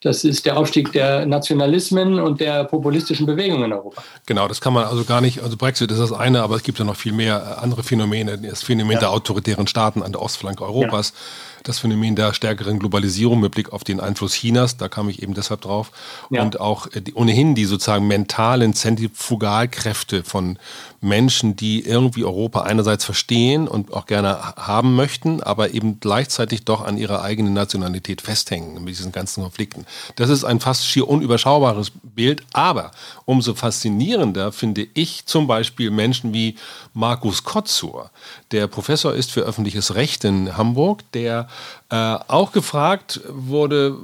das 0.02 0.24
ist 0.24 0.46
der 0.46 0.58
Aufstieg 0.58 0.92
der 0.92 1.26
Nationalismen 1.26 2.20
und 2.20 2.40
der 2.40 2.66
populistischen 2.66 3.26
Bewegungen 3.26 3.66
in 3.66 3.74
Europa. 3.74 4.04
Genau, 4.26 4.48
das 4.48 4.62
kann 4.62 4.74
man 4.74 4.86
also 4.86 5.04
gar 5.04 5.22
nicht, 5.22 5.42
also 5.42 5.58
Brexit 5.58 5.92
ist 5.92 6.00
das 6.00 6.14
eine, 6.14 6.44
aber 6.44 6.56
es 6.56 6.64
gibt 6.64 6.78
ja 6.78 6.86
noch 6.86 6.96
viel 6.96 7.14
mehr 7.14 7.62
andere 7.62 7.84
Phänomene. 7.84 8.38
Das 8.38 8.64
Phänomen 8.64 8.94
ja. 8.94 9.00
der 9.00 9.12
autoritären 9.12 9.68
Staaten 9.68 10.04
an 10.04 10.12
der 10.12 10.22
Ostflanke 10.22 10.64
Europas. 10.64 11.14
Ja 11.16 11.47
das 11.68 11.80
Phänomen 11.80 12.16
der 12.16 12.34
stärkeren 12.34 12.80
Globalisierung 12.80 13.40
mit 13.40 13.52
Blick 13.52 13.74
auf 13.74 13.84
den 13.84 14.00
Einfluss 14.00 14.34
Chinas, 14.34 14.78
da 14.78 14.88
kam 14.88 15.10
ich 15.10 15.22
eben 15.22 15.34
deshalb 15.34 15.62
drauf, 15.62 15.92
ja. 16.30 16.42
und 16.42 16.60
auch 16.60 16.88
die, 16.88 17.14
ohnehin 17.14 17.56
die 17.56 17.66
sozusagen 17.66 18.08
mentalen 18.08 18.74
Zentrifugalkräfte 18.74 20.24
von 20.24 20.58
Menschen, 21.02 21.56
die 21.56 21.86
irgendwie 21.86 22.24
Europa 22.24 22.62
einerseits 22.62 23.06
verstehen 23.06 23.68
und 23.68 23.94
auch 23.94 24.06
gerne 24.06 24.56
haben 24.56 24.96
möchten, 24.96 25.44
aber 25.44 25.74
eben 25.74 26.00
gleichzeitig 26.00 26.66
doch 26.66 26.84
an 26.84 26.98
ihrer 26.98 27.22
eigenen 27.22 27.54
Nationalität 27.54 28.22
festhängen 28.22 28.84
mit 28.84 28.98
diesen 28.98 29.12
ganzen 29.12 29.44
Konflikten. 29.44 29.86
Das 30.16 30.30
ist 30.30 30.44
ein 30.44 30.60
fast 30.60 30.88
schier 30.88 31.08
unüberschaubares 31.08 31.92
Bild, 32.04 32.44
aber 32.54 32.92
umso 33.26 33.54
faszinierender 33.54 34.52
finde 34.52 34.88
ich 34.94 35.26
zum 35.26 35.48
Beispiel 35.48 35.92
Menschen 35.92 36.34
wie 36.34 36.56
Markus 36.94 37.44
Kotzur, 37.44 38.10
der 38.52 38.68
Professor 38.68 39.14
ist 39.14 39.32
für 39.32 39.42
öffentliches 39.42 39.96
Recht 39.96 40.24
in 40.24 40.58
Hamburg, 40.58 41.04
der 41.12 41.48
äh, 41.90 41.96
auch 41.96 42.52
gefragt 42.52 43.22
wurde, 43.28 43.98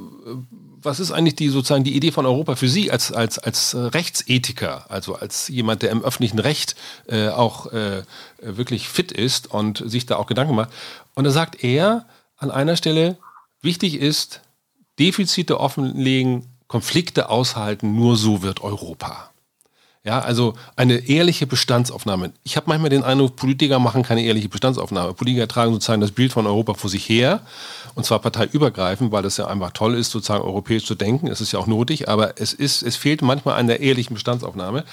was 0.82 1.00
ist 1.00 1.12
eigentlich 1.12 1.36
die 1.36 1.50
sozusagen 1.50 1.84
die 1.84 1.96
Idee 1.96 2.12
von 2.12 2.26
Europa 2.26 2.56
für 2.56 2.68
Sie 2.68 2.92
als, 2.92 3.12
als, 3.12 3.40
als 3.40 3.76
Rechtsethiker, 3.76 4.86
also 4.90 5.16
als 5.16 5.48
jemand, 5.48 5.82
der 5.82 5.92
im 5.92 6.04
öffentlichen 6.04 6.40
Recht 6.40 6.76
äh, 7.08 7.30
auch 7.30 7.72
äh, 7.72 8.04
wirklich 8.42 8.90
fit 8.90 9.12
ist 9.12 9.52
und 9.52 9.84
sich 9.86 10.06
da 10.06 10.18
auch 10.18 10.28
Gedanken 10.28 10.56
macht. 10.56 10.72
Und 11.16 11.24
da 11.24 11.32
sagt 11.32 11.64
er 11.64 12.06
an 12.38 12.52
einer 12.52 12.76
Stelle, 12.76 13.18
wichtig 13.62 13.96
ist, 13.96 14.42
Defizite 15.00 15.60
offenlegen, 15.60 16.46
Konflikte 16.68 17.30
aushalten, 17.30 17.96
nur 17.96 18.18
so 18.18 18.42
wird 18.42 18.62
Europa. 18.62 19.33
Ja, 20.06 20.20
also 20.20 20.54
eine 20.76 21.08
ehrliche 21.08 21.48
Bestandsaufnahme. 21.48 22.34
Ich 22.44 22.58
habe 22.58 22.66
manchmal 22.68 22.90
den 22.90 23.04
Eindruck, 23.04 23.38
Politiker 23.38 23.80
machen 23.80 24.04
keine 24.04 24.22
ehrliche 24.22 24.50
Bestandsaufnahme. 24.50 25.14
Politiker 25.14 25.48
tragen 25.48 25.72
sozusagen 25.72 26.02
das 26.02 26.12
Bild 26.12 26.34
von 26.34 26.46
Europa 26.46 26.74
vor 26.74 26.90
sich 26.90 27.08
her, 27.08 27.40
und 27.96 28.06
zwar 28.06 28.20
parteiübergreifend, 28.20 29.14
weil 29.14 29.24
es 29.24 29.38
ja 29.38 29.48
einfach 29.48 29.72
toll 29.72 29.96
ist, 29.96 30.12
sozusagen 30.12 30.44
europäisch 30.44 30.84
zu 30.84 30.96
denken. 30.96 31.28
Es 31.28 31.40
ist 31.40 31.54
ja 31.54 31.60
auch 31.60 31.68
notig, 31.68 32.10
aber 32.10 32.42
es, 32.42 32.52
ist, 32.52 32.84
es 32.84 32.98
fehlt 32.98 33.22
manchmal 33.22 33.58
an 33.58 33.68
der 33.68 33.80
ehrlichen 33.80 34.16
Bestandsaufnahme. 34.16 34.84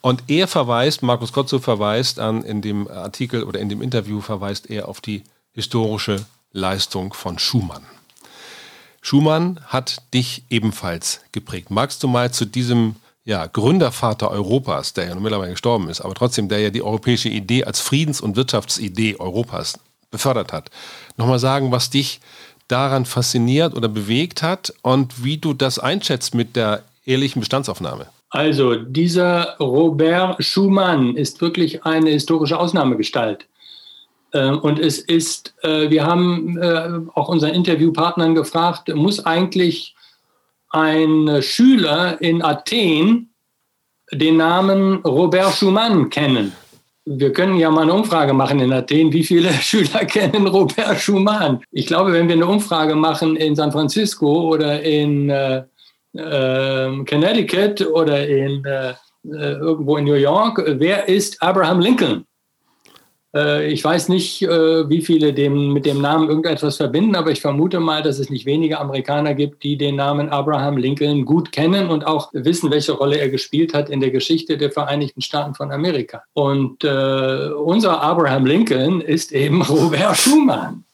Und 0.00 0.24
er 0.26 0.48
verweist, 0.48 1.02
Markus 1.04 1.32
Kotzow 1.32 1.62
verweist 1.62 2.18
an, 2.18 2.42
in 2.42 2.60
dem 2.60 2.88
Artikel 2.88 3.44
oder 3.44 3.60
in 3.60 3.68
dem 3.68 3.80
Interview 3.80 4.20
verweist 4.20 4.70
er 4.70 4.88
auf 4.88 5.00
die 5.00 5.22
historische 5.52 6.24
Leistung 6.52 7.12
von 7.12 7.38
Schumann. 7.38 7.82
Schumann 9.02 9.60
hat 9.68 10.02
dich 10.12 10.42
ebenfalls 10.50 11.20
geprägt. 11.30 11.70
Magst 11.70 12.02
du 12.02 12.08
mal 12.08 12.32
zu 12.32 12.44
diesem 12.44 12.96
ja, 13.28 13.44
Gründervater 13.44 14.30
Europas, 14.30 14.94
der 14.94 15.08
ja 15.08 15.14
nun 15.14 15.22
mittlerweile 15.22 15.50
gestorben 15.50 15.90
ist, 15.90 16.00
aber 16.00 16.14
trotzdem, 16.14 16.48
der 16.48 16.60
ja 16.60 16.70
die 16.70 16.82
europäische 16.82 17.28
Idee 17.28 17.62
als 17.62 17.78
Friedens- 17.78 18.22
und 18.22 18.36
Wirtschaftsidee 18.36 19.16
Europas 19.18 19.78
befördert 20.10 20.50
hat, 20.50 20.70
nochmal 21.18 21.38
sagen, 21.38 21.70
was 21.70 21.90
dich 21.90 22.20
daran 22.68 23.04
fasziniert 23.04 23.76
oder 23.76 23.88
bewegt 23.88 24.42
hat 24.42 24.72
und 24.80 25.22
wie 25.22 25.36
du 25.36 25.52
das 25.52 25.78
einschätzt 25.78 26.34
mit 26.34 26.56
der 26.56 26.84
ehrlichen 27.04 27.40
Bestandsaufnahme. 27.40 28.06
Also, 28.30 28.76
dieser 28.76 29.58
Robert 29.58 30.42
Schumann 30.42 31.14
ist 31.14 31.42
wirklich 31.42 31.84
eine 31.84 32.08
historische 32.08 32.58
Ausnahmegestalt. 32.58 33.44
Ähm, 34.32 34.58
und 34.60 34.78
es 34.78 35.00
ist, 35.00 35.52
äh, 35.62 35.90
wir 35.90 36.06
haben 36.06 36.56
äh, 36.56 36.88
auch 37.14 37.28
unseren 37.28 37.52
Interviewpartnern 37.52 38.34
gefragt, 38.34 38.88
muss 38.94 39.26
eigentlich 39.26 39.94
ein 40.70 41.42
Schüler 41.42 42.20
in 42.20 42.42
Athen 42.42 43.30
den 44.12 44.36
Namen 44.38 44.96
Robert 45.04 45.54
Schumann 45.54 46.08
kennen. 46.10 46.52
Wir 47.04 47.32
können 47.32 47.56
ja 47.56 47.70
mal 47.70 47.82
eine 47.82 47.94
Umfrage 47.94 48.34
machen 48.34 48.60
in 48.60 48.72
Athen. 48.72 49.12
Wie 49.12 49.24
viele 49.24 49.50
Schüler 49.62 50.04
kennen 50.04 50.46
Robert 50.46 50.98
Schumann? 51.00 51.62
Ich 51.70 51.86
glaube, 51.86 52.12
wenn 52.12 52.28
wir 52.28 52.34
eine 52.34 52.46
Umfrage 52.46 52.94
machen 52.94 53.36
in 53.36 53.56
San 53.56 53.72
Francisco 53.72 54.48
oder 54.48 54.82
in 54.82 55.30
äh, 55.30 55.62
äh, 56.14 57.04
Connecticut 57.04 57.80
oder 57.86 58.26
in, 58.26 58.64
äh, 58.64 58.90
äh 58.90 58.94
irgendwo 59.24 59.96
in 59.96 60.04
New 60.04 60.14
York, 60.14 60.62
wer 60.66 61.08
ist 61.08 61.42
Abraham 61.42 61.80
Lincoln? 61.80 62.24
Äh, 63.34 63.70
ich 63.70 63.84
weiß 63.84 64.08
nicht, 64.08 64.42
äh, 64.42 64.88
wie 64.88 65.02
viele 65.02 65.32
dem, 65.32 65.72
mit 65.72 65.86
dem 65.86 66.00
Namen 66.00 66.28
irgendetwas 66.28 66.76
verbinden, 66.76 67.14
aber 67.14 67.30
ich 67.30 67.40
vermute 67.40 67.80
mal, 67.80 68.02
dass 68.02 68.18
es 68.18 68.30
nicht 68.30 68.46
wenige 68.46 68.78
Amerikaner 68.78 69.34
gibt, 69.34 69.62
die 69.62 69.76
den 69.76 69.96
Namen 69.96 70.30
Abraham 70.30 70.76
Lincoln 70.76 71.24
gut 71.24 71.52
kennen 71.52 71.90
und 71.90 72.06
auch 72.06 72.30
wissen, 72.32 72.70
welche 72.70 72.92
Rolle 72.92 73.18
er 73.18 73.28
gespielt 73.28 73.74
hat 73.74 73.90
in 73.90 74.00
der 74.00 74.10
Geschichte 74.10 74.56
der 74.56 74.70
Vereinigten 74.70 75.20
Staaten 75.20 75.54
von 75.54 75.70
Amerika. 75.70 76.22
Und 76.32 76.84
äh, 76.84 77.50
unser 77.50 78.00
Abraham 78.02 78.46
Lincoln 78.46 79.00
ist 79.00 79.32
eben 79.32 79.62
Robert 79.68 80.16
Schumann. 80.16 80.84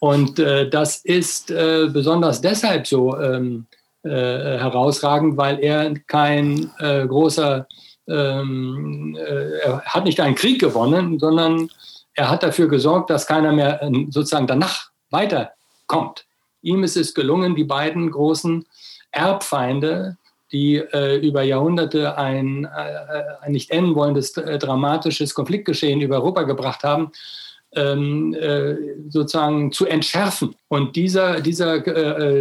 Und 0.00 0.38
äh, 0.38 0.70
das 0.70 0.98
ist 0.98 1.50
äh, 1.50 1.88
besonders 1.92 2.40
deshalb 2.40 2.86
so 2.86 3.18
ähm, 3.18 3.66
äh, 4.04 4.10
herausragend, 4.10 5.36
weil 5.36 5.58
er 5.58 5.92
kein 6.06 6.70
großer, 6.78 7.66
ähm, 8.08 9.16
äh, 9.18 9.58
er 9.60 9.82
hat 9.84 10.04
nicht 10.04 10.20
einen 10.20 10.34
Krieg 10.34 10.60
gewonnen, 10.60 11.18
sondern 11.18 11.70
er 12.14 12.30
hat 12.30 12.42
dafür 12.42 12.68
gesorgt, 12.68 13.10
dass 13.10 13.26
keiner 13.26 13.52
mehr 13.52 13.82
äh, 13.82 14.06
sozusagen 14.10 14.46
danach 14.46 14.90
weiterkommt. 15.10 16.24
Ihm 16.62 16.82
ist 16.84 16.96
es 16.96 17.14
gelungen, 17.14 17.54
die 17.54 17.64
beiden 17.64 18.10
großen 18.10 18.66
Erbfeinde, 19.10 20.16
die 20.52 20.76
äh, 20.76 21.16
über 21.16 21.42
Jahrhunderte 21.42 22.16
ein, 22.16 22.64
äh, 22.64 23.22
ein 23.42 23.52
nicht 23.52 23.70
enden 23.70 23.94
wollendes, 23.94 24.36
äh, 24.36 24.58
dramatisches 24.58 25.34
Konfliktgeschehen 25.34 26.00
über 26.00 26.16
Europa 26.16 26.42
gebracht 26.42 26.84
haben, 26.84 27.12
ähm, 27.72 28.34
äh, 28.34 28.76
sozusagen 29.10 29.72
zu 29.72 29.86
entschärfen. 29.86 30.54
Und 30.68 30.96
dieser, 30.96 31.40
dieser 31.40 31.80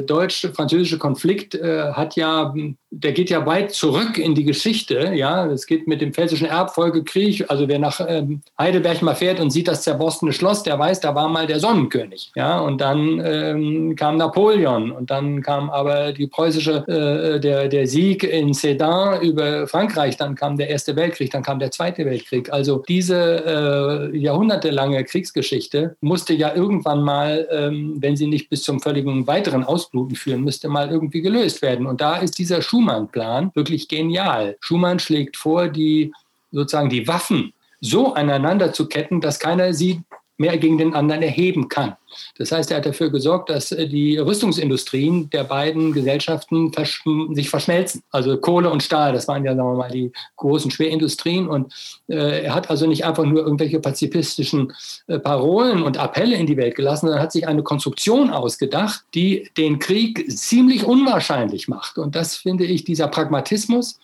deutsch-französische 0.02 0.98
Konflikt 0.98 1.54
hat 1.54 2.16
ja, 2.16 2.54
der 2.90 3.12
geht 3.12 3.30
ja 3.30 3.46
weit 3.46 3.72
zurück 3.72 4.18
in 4.18 4.34
die 4.34 4.46
Geschichte. 4.46 5.12
Ja, 5.14 5.46
es 5.48 5.68
geht 5.68 5.88
mit 5.88 6.00
dem 6.00 6.14
Pfälzischen 6.14 6.48
Erbfolgekrieg. 6.48 7.50
Also 7.50 7.68
wer 7.68 7.80
nach 7.80 8.00
ähm, 8.08 8.42
Heidelberg 8.58 9.02
mal 9.02 9.16
fährt 9.16 9.42
und 9.42 9.52
sieht 9.52 9.68
das 9.68 9.82
zerborstene 9.82 10.32
Schloss, 10.32 10.64
der 10.64 10.80
weiß, 10.80 11.02
da 11.02 11.14
war 11.14 11.28
mal 11.28 11.48
der 11.48 11.60
Sonnenkönig. 11.60 12.32
Ja, 12.36 12.60
und 12.60 12.80
dann 12.80 13.22
ähm, 13.24 13.96
kam 13.98 14.18
Napoleon 14.18 14.92
und 14.92 15.12
dann 15.12 15.42
kam 15.42 15.70
aber 15.70 16.14
die 16.14 16.28
preußische, 16.28 16.88
äh, 16.88 17.40
der, 17.42 17.68
der 17.68 17.88
Sieg 17.88 18.24
in 18.24 18.54
Sedan 18.54 19.22
über 19.22 19.68
Frankreich. 19.68 20.16
Dann 20.16 20.36
kam 20.36 20.56
der 20.56 20.70
Erste 20.70 20.96
Weltkrieg, 20.96 21.32
dann 21.32 21.44
kam 21.44 21.60
der 21.60 21.72
Zweite 21.72 22.06
Weltkrieg. 22.06 22.54
Also 22.54 22.84
diese 22.88 24.12
äh, 24.14 24.18
jahrhundertelange 24.18 25.04
Kriegsgeschichte 25.04 25.98
musste 26.00 26.34
ja 26.34 26.56
irgendwann 26.56 27.02
mal, 27.04 27.48
ähm, 27.52 27.98
wenn 28.00 28.16
sie 28.16 28.28
nicht 28.28 28.50
bis 28.50 28.64
zum 28.64 28.80
völligen 28.80 29.28
weiteren 29.28 29.66
Ausbluten 29.66 30.16
führen 30.16 30.44
müsste, 30.44 30.70
mal 30.70 30.90
irgendwie 30.90 31.22
gelöst 31.22 31.62
werden. 31.62 31.86
Und 31.86 32.00
da 32.00 32.16
ist 32.16 32.38
dieser 32.38 32.62
Schumann-Plan 32.78 33.52
wirklich 33.56 33.88
genial. 33.88 34.56
Schumann 34.60 35.00
schlägt 35.00 35.36
vor, 35.36 35.68
die 35.68 36.14
sozusagen 36.52 36.90
die 36.90 37.08
Waffen 37.08 37.54
so 37.82 38.14
aneinander 38.14 38.72
zu 38.72 38.88
ketten, 38.88 39.20
dass 39.20 39.40
keiner 39.40 39.74
sie 39.74 40.02
mehr 40.38 40.58
gegen 40.58 40.78
den 40.78 40.94
anderen 40.94 41.24
erheben 41.24 41.68
kann. 41.68 41.96
Das 42.38 42.52
heißt, 42.52 42.72
er 42.72 42.78
hat 42.78 42.86
dafür 42.86 43.10
gesorgt, 43.10 43.50
dass 43.50 43.72
äh, 43.72 43.88
die 43.88 44.18
Rüstungsindustrien 44.18 45.30
der 45.30 45.44
beiden 45.44 45.94
Gesellschaften 45.94 46.72
versch 46.72 47.04
sich 47.32 47.50
verschmelzen. 47.50 48.04
Also 48.12 48.38
Kohle 48.38 48.70
und 48.70 48.84
Stahl, 48.84 49.14
das 49.14 49.28
waren 49.28 49.44
ja, 49.44 49.56
sagen 49.56 49.70
wir 49.70 49.76
mal, 49.76 49.92
die 49.92 50.12
großen 50.36 50.72
Schwerindustrien. 50.72 51.48
Und 51.48 51.74
äh, 52.08 52.46
er 52.46 52.56
hat 52.56 52.70
also 52.70 52.88
nicht 52.88 53.06
einfach 53.06 53.26
nur 53.26 53.44
irgendwelche 53.44 53.80
pazifistischen 53.80 54.74
äh, 55.08 55.20
Parolen 55.20 55.84
und 55.84 55.98
Appelle 55.98 56.36
in 56.36 56.48
die 56.48 56.58
Welt 56.58 56.76
gelassen, 56.76 57.08
sondern 57.08 57.22
hat 57.22 57.32
sich 57.32 57.48
eine 57.48 57.64
Konstruktion 57.64 58.30
ausgedacht, 58.30 59.04
die 59.14 59.50
den 59.58 59.80
Krieg 59.80 60.32
ziemlich 60.32 60.86
unwahrscheinlich 60.86 61.68
macht. 61.68 61.98
Und 61.98 62.16
das 62.16 62.38
finde 62.38 62.66
ich, 62.66 62.84
dieser 62.84 63.08
Pragmatismus, 63.08 64.00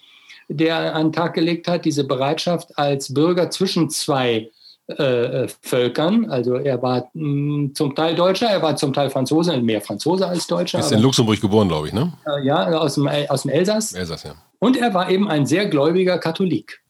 der 0.50 0.76
er 0.76 0.96
an 0.96 1.08
den 1.08 1.14
Tag 1.14 1.34
gelegt 1.36 1.68
hat, 1.68 1.86
diese 1.86 2.04
Bereitschaft 2.04 2.78
als 2.78 3.14
Bürger 3.14 3.50
zwischen 3.50 3.90
zwei 3.90 4.50
äh, 4.88 5.44
äh, 5.44 5.48
Völkern. 5.62 6.30
Also 6.30 6.56
er 6.56 6.82
war 6.82 7.10
mh, 7.14 7.14
hm, 7.14 7.72
zum 7.74 7.96
Teil 7.96 8.16
Deutscher, 8.16 8.48
er 8.48 8.62
war 8.62 8.76
zum 8.76 8.92
Teil 8.92 9.10
Franzose, 9.10 9.56
mehr 9.62 9.80
Franzose 9.80 10.28
als 10.28 10.46
Deutscher. 10.46 10.80
Ist 10.80 10.92
in 10.92 11.00
Luxemburg 11.00 11.40
geboren, 11.40 11.70
glaube 11.70 11.88
ich, 11.88 11.94
ne? 11.94 12.12
Äh, 12.28 12.46
ja, 12.46 12.68
aus 12.68 12.96
dem, 12.96 13.08
aus 13.08 13.44
dem 13.44 13.52
Elsass. 13.52 13.94
Elsass, 13.94 14.24
ja. 14.24 14.36
Und 14.60 14.76
er 14.76 14.94
war 14.94 15.10
eben 15.10 15.30
ein 15.30 15.46
sehr 15.46 15.68
gläubiger 15.68 16.18
Katholik. 16.18 16.82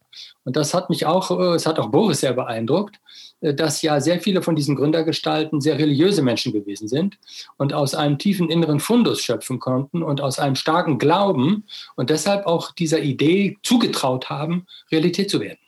Und 0.44 0.56
das 0.56 0.74
hat 0.74 0.90
mich 0.90 1.06
auch, 1.06 1.30
äh, 1.40 1.56
es 1.56 1.68
hat 1.68 1.78
auch 1.78 1.90
Boris 1.92 2.22
sehr 2.22 2.34
beeindruckt, 2.34 3.00
dass 3.42 3.82
ja 3.82 4.00
sehr 4.00 4.22
viele 4.22 4.42
von 4.42 4.56
diesen 4.56 4.76
Gründergestalten 4.76 5.62
sehr 5.62 5.78
religiöse 5.78 6.24
Menschen 6.24 6.54
gewesen 6.54 6.88
sind 6.88 7.20
und 7.58 7.74
aus 7.74 7.94
einem 7.94 8.18
tiefen 8.18 8.50
inneren 8.50 8.80
Fundus 8.80 9.22
schöpfen 9.22 9.60
konnten 9.60 10.02
und 10.02 10.22
aus 10.22 10.40
einem 10.40 10.56
starken 10.56 10.98
Glauben 10.98 11.66
und 11.96 12.10
deshalb 12.10 12.46
auch 12.48 12.72
dieser 12.72 13.02
Idee 13.02 13.58
zugetraut 13.62 14.30
haben, 14.30 14.66
Realität 14.92 15.30
zu 15.30 15.42
werden. 15.42 15.60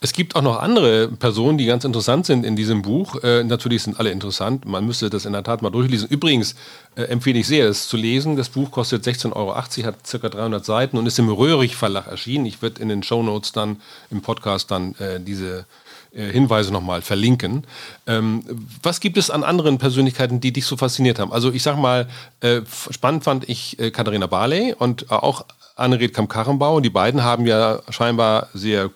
Es 0.00 0.12
gibt 0.12 0.36
auch 0.36 0.42
noch 0.42 0.60
andere 0.60 1.08
Personen, 1.08 1.56
die 1.56 1.64
ganz 1.64 1.84
interessant 1.84 2.26
sind 2.26 2.44
in 2.44 2.54
diesem 2.54 2.82
Buch. 2.82 3.22
Äh, 3.22 3.44
natürlich 3.44 3.82
sind 3.82 3.98
alle 3.98 4.10
interessant. 4.10 4.66
Man 4.66 4.84
müsste 4.84 5.08
das 5.08 5.24
in 5.24 5.32
der 5.32 5.42
Tat 5.42 5.62
mal 5.62 5.70
durchlesen. 5.70 6.08
Übrigens 6.10 6.54
äh, 6.96 7.04
empfehle 7.04 7.38
ich 7.38 7.46
sehr, 7.46 7.66
es 7.66 7.88
zu 7.88 7.96
lesen. 7.96 8.36
Das 8.36 8.50
Buch 8.50 8.70
kostet 8.70 9.04
16,80 9.04 9.34
Euro, 9.34 9.56
hat 9.56 9.74
ca. 10.04 10.28
300 10.28 10.64
Seiten 10.64 10.98
und 10.98 11.06
ist 11.06 11.18
im 11.18 11.30
Röhrig 11.30 11.76
Verlag 11.76 12.08
erschienen. 12.08 12.44
Ich 12.44 12.60
werde 12.60 12.82
in 12.82 12.90
den 12.90 13.02
Show 13.02 13.22
Notes 13.22 13.52
dann 13.52 13.80
im 14.10 14.20
Podcast 14.20 14.70
dann 14.70 14.94
äh, 14.96 15.18
diese 15.18 15.64
äh, 16.16 16.30
Hinweise 16.30 16.72
nochmal 16.72 17.02
verlinken. 17.02 17.64
Ähm, 18.06 18.42
was 18.82 19.00
gibt 19.00 19.16
es 19.18 19.28
an 19.30 19.44
anderen 19.44 19.78
Persönlichkeiten, 19.78 20.40
die 20.40 20.52
dich 20.52 20.64
so 20.64 20.76
fasziniert 20.76 21.18
haben? 21.18 21.32
Also 21.32 21.52
ich 21.52 21.62
sag 21.62 21.76
mal, 21.76 22.08
äh, 22.40 22.62
spannend 22.90 23.24
fand 23.24 23.48
ich 23.48 23.78
äh, 23.78 23.90
Katharina 23.90 24.26
Barley 24.26 24.74
und 24.78 25.10
auch 25.10 25.44
Annegret 25.76 26.14
Kamp-Karrenbau. 26.14 26.80
Die 26.80 26.90
beiden 26.90 27.22
haben 27.22 27.46
ja 27.46 27.80
scheinbar 27.90 28.48
sehr 28.54 28.86
äh, 28.86 28.90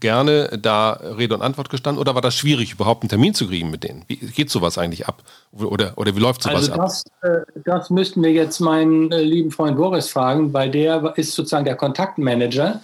gerne 0.00 0.58
da 0.60 0.92
Rede 0.92 1.34
und 1.34 1.42
Antwort 1.42 1.70
gestanden. 1.70 2.00
Oder 2.00 2.14
war 2.14 2.22
das 2.22 2.34
schwierig, 2.34 2.72
überhaupt 2.72 3.02
einen 3.02 3.08
Termin 3.08 3.34
zu 3.34 3.46
kriegen 3.46 3.70
mit 3.70 3.84
denen? 3.84 4.04
Wie 4.08 4.16
geht 4.16 4.50
sowas 4.50 4.76
eigentlich 4.76 5.06
ab? 5.06 5.22
Oder, 5.52 5.92
oder 5.96 6.14
wie 6.16 6.20
läuft 6.20 6.42
sowas 6.42 6.68
also 6.68 6.74
das, 6.74 7.04
ab? 7.22 7.46
Äh, 7.56 7.60
das 7.64 7.88
müssten 7.88 8.22
wir 8.22 8.32
jetzt 8.32 8.58
meinen 8.58 9.12
äh, 9.12 9.22
lieben 9.22 9.52
Freund 9.52 9.76
Boris 9.76 10.08
fragen, 10.08 10.52
weil 10.52 10.70
der 10.70 11.14
ist 11.16 11.34
sozusagen 11.34 11.64
der 11.64 11.76
Kontaktmanager. 11.76 12.80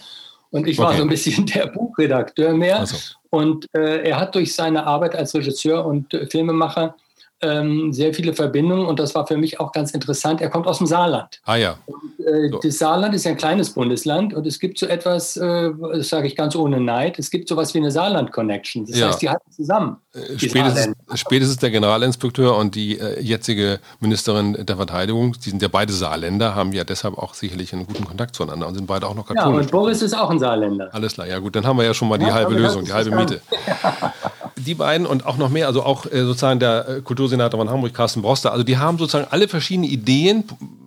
Und 0.52 0.68
ich 0.68 0.78
war 0.78 0.88
okay. 0.88 0.98
so 0.98 1.02
ein 1.02 1.08
bisschen 1.08 1.46
der 1.54 1.66
Buchredakteur 1.66 2.52
mehr. 2.54 2.86
So. 2.86 2.96
Und 3.30 3.66
äh, 3.74 4.08
er 4.08 4.20
hat 4.20 4.34
durch 4.36 4.54
seine 4.54 4.86
Arbeit 4.86 5.16
als 5.16 5.34
Regisseur 5.34 5.84
und 5.84 6.16
Filmemacher 6.30 6.94
ähm, 7.42 7.92
sehr 7.92 8.12
viele 8.14 8.34
Verbindungen 8.34 8.86
und 8.86 8.98
das 8.98 9.14
war 9.14 9.26
für 9.26 9.36
mich 9.36 9.60
auch 9.60 9.72
ganz 9.72 9.92
interessant. 9.92 10.40
Er 10.40 10.50
kommt 10.50 10.66
aus 10.66 10.78
dem 10.78 10.86
Saarland. 10.86 11.40
Ah 11.44 11.56
ja. 11.56 11.76
Und, 11.86 12.26
äh, 12.26 12.48
so. 12.50 12.58
Das 12.58 12.78
Saarland 12.78 13.14
ist 13.14 13.24
ja 13.24 13.32
ein 13.32 13.36
kleines 13.36 13.70
Bundesland 13.70 14.34
und 14.34 14.46
es 14.46 14.58
gibt 14.58 14.78
so 14.78 14.86
etwas, 14.86 15.36
äh, 15.36 15.70
das 15.92 16.08
sage 16.08 16.26
ich 16.26 16.36
ganz 16.36 16.54
ohne 16.54 16.80
Neid, 16.80 17.18
es 17.18 17.30
gibt 17.30 17.48
sowas 17.48 17.74
wie 17.74 17.78
eine 17.78 17.90
Saarland-Connection. 17.90 18.86
Das 18.86 18.98
ja. 18.98 19.08
heißt, 19.08 19.22
die 19.22 19.28
halten 19.28 19.50
zusammen. 19.50 19.96
Äh, 20.12 20.38
spätestens, 20.38 20.96
spätestens, 21.14 21.58
der 21.58 21.70
Generalinspekteur 21.70 22.56
und 22.56 22.74
die 22.74 22.98
äh, 22.98 23.20
jetzige 23.20 23.78
Ministerin 24.00 24.66
der 24.66 24.76
Verteidigung, 24.76 25.36
die 25.44 25.50
sind 25.50 25.62
ja 25.62 25.68
beide 25.68 25.92
Saarländer, 25.92 26.54
haben 26.54 26.72
ja 26.72 26.84
deshalb 26.84 27.16
auch 27.16 27.34
sicherlich 27.34 27.72
einen 27.72 27.86
guten 27.86 28.04
Kontakt 28.04 28.34
zueinander 28.34 28.66
und 28.66 28.74
sind 28.74 28.86
beide 28.86 29.06
auch 29.06 29.14
noch 29.14 29.26
katholisch. 29.26 29.56
Ja, 29.56 29.60
und 29.62 29.70
Boris 29.70 30.02
ist 30.02 30.14
auch 30.14 30.30
ein 30.30 30.38
Saarländer. 30.38 30.90
Alles 30.92 31.14
klar, 31.14 31.26
ja 31.26 31.38
gut, 31.38 31.56
dann 31.56 31.66
haben 31.66 31.78
wir 31.78 31.84
ja 31.84 31.94
schon 31.94 32.08
mal 32.08 32.18
die 32.18 32.26
ja, 32.26 32.34
halbe 32.34 32.54
Lösung, 32.54 32.84
die 32.84 32.92
halbe 32.92 33.14
Miete. 33.14 33.40
die 34.56 34.74
beiden 34.74 35.06
und 35.06 35.26
auch 35.26 35.36
noch 35.36 35.48
mehr, 35.48 35.66
also 35.66 35.82
auch 35.82 36.06
äh, 36.06 36.24
sozusagen 36.24 36.60
der 36.60 36.88
äh, 36.88 37.00
Kultursenator 37.30 37.60
von 37.60 37.70
Hamburg, 37.70 37.94
Carsten 37.94 38.22
Broster, 38.22 38.52
also 38.52 38.64
die 38.64 38.76
haben 38.76 38.98
sozusagen 38.98 39.28
alle 39.30 39.46
verschiedene 39.46 39.86
Ideen 39.86 40.44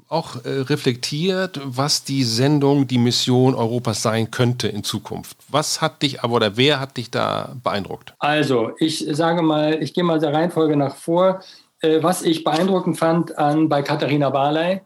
auch 0.09 0.43
äh, 0.43 0.59
reflektiert, 0.61 1.59
was 1.63 2.03
die 2.03 2.23
Sendung, 2.23 2.85
die 2.85 2.97
Mission 2.97 3.55
Europas 3.55 4.03
sein 4.03 4.29
könnte 4.29 4.67
in 4.67 4.83
Zukunft. 4.83 5.37
Was 5.49 5.81
hat 5.81 6.03
dich 6.03 6.21
aber 6.23 6.35
oder 6.35 6.57
wer 6.57 6.79
hat 6.79 6.97
dich 6.97 7.09
da 7.09 7.55
beeindruckt? 7.63 8.13
Also, 8.19 8.71
ich 8.77 9.05
sage 9.09 9.41
mal, 9.41 9.81
ich 9.81 9.93
gehe 9.93 10.03
mal 10.03 10.19
der 10.19 10.33
Reihenfolge 10.33 10.75
nach 10.75 10.95
vor. 10.95 11.41
Äh, 11.81 12.03
was 12.03 12.21
ich 12.21 12.43
beeindruckend 12.43 12.99
fand 12.99 13.37
an, 13.37 13.69
bei 13.69 13.81
Katharina 13.81 14.29
Barley, 14.29 14.81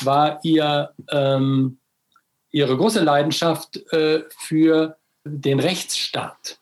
war 0.00 0.40
ihr, 0.42 0.90
ähm, 1.10 1.78
ihre 2.50 2.76
große 2.76 3.04
Leidenschaft 3.04 3.76
äh, 3.92 4.22
für 4.36 4.96
den 5.24 5.60
Rechtsstaat. 5.60 6.58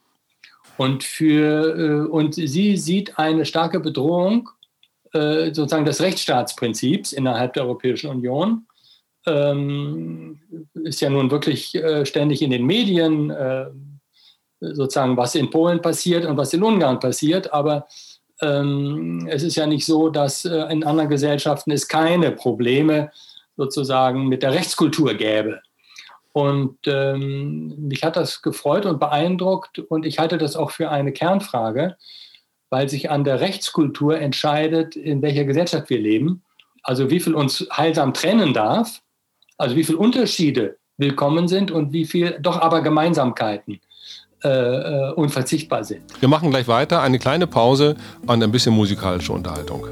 Und, 0.80 1.04
für, 1.04 1.76
äh, 1.76 2.08
und 2.08 2.36
sie 2.36 2.78
sieht 2.78 3.18
eine 3.18 3.44
starke 3.44 3.80
Bedrohung 3.80 4.48
äh, 5.12 5.52
sozusagen 5.52 5.84
des 5.84 6.00
Rechtsstaatsprinzips 6.00 7.12
innerhalb 7.12 7.52
der 7.52 7.64
Europäischen 7.64 8.08
Union. 8.08 8.66
Ähm, 9.26 10.40
ist 10.72 11.02
ja 11.02 11.10
nun 11.10 11.30
wirklich 11.30 11.74
äh, 11.74 12.06
ständig 12.06 12.40
in 12.40 12.50
den 12.50 12.64
Medien, 12.64 13.30
sozusagen, 14.62 15.18
was 15.18 15.34
in 15.34 15.50
Polen 15.50 15.82
passiert 15.82 16.24
und 16.24 16.38
was 16.38 16.54
in 16.54 16.62
Ungarn 16.62 16.98
passiert. 16.98 17.52
Aber 17.52 17.86
ähm, 18.40 19.28
es 19.30 19.42
ist 19.42 19.56
ja 19.56 19.66
nicht 19.66 19.84
so, 19.84 20.08
dass 20.08 20.46
in 20.46 20.82
anderen 20.82 21.10
Gesellschaften 21.10 21.72
es 21.72 21.88
keine 21.88 22.30
Probleme 22.30 23.10
sozusagen 23.58 24.28
mit 24.28 24.42
der 24.42 24.52
Rechtskultur 24.52 25.12
gäbe. 25.12 25.60
Und 26.32 26.78
ähm, 26.86 27.88
mich 27.88 28.04
hat 28.04 28.16
das 28.16 28.42
gefreut 28.42 28.86
und 28.86 29.00
beeindruckt 29.00 29.78
und 29.78 30.06
ich 30.06 30.18
halte 30.18 30.38
das 30.38 30.54
auch 30.54 30.70
für 30.70 30.90
eine 30.90 31.12
Kernfrage, 31.12 31.96
weil 32.70 32.88
sich 32.88 33.10
an 33.10 33.24
der 33.24 33.40
Rechtskultur 33.40 34.18
entscheidet, 34.18 34.94
in 34.94 35.22
welcher 35.22 35.44
Gesellschaft 35.44 35.90
wir 35.90 35.98
leben. 35.98 36.42
Also 36.82 37.10
wie 37.10 37.20
viel 37.20 37.34
uns 37.34 37.66
heilsam 37.72 38.14
trennen 38.14 38.54
darf, 38.54 39.02
also 39.58 39.74
wie 39.76 39.84
viele 39.84 39.98
Unterschiede 39.98 40.78
willkommen 40.96 41.48
sind 41.48 41.70
und 41.70 41.92
wie 41.92 42.06
viel 42.06 42.38
doch 42.40 42.60
aber 42.60 42.82
Gemeinsamkeiten 42.82 43.80
äh, 44.44 44.48
äh 44.48 45.12
unverzichtbar 45.14 45.84
sind. 45.84 46.02
Wir 46.20 46.28
machen 46.28 46.50
gleich 46.50 46.68
weiter, 46.68 47.02
eine 47.02 47.18
kleine 47.18 47.46
Pause 47.46 47.96
und 48.26 48.42
ein 48.42 48.52
bisschen 48.52 48.74
musikalische 48.74 49.32
Unterhaltung. 49.32 49.86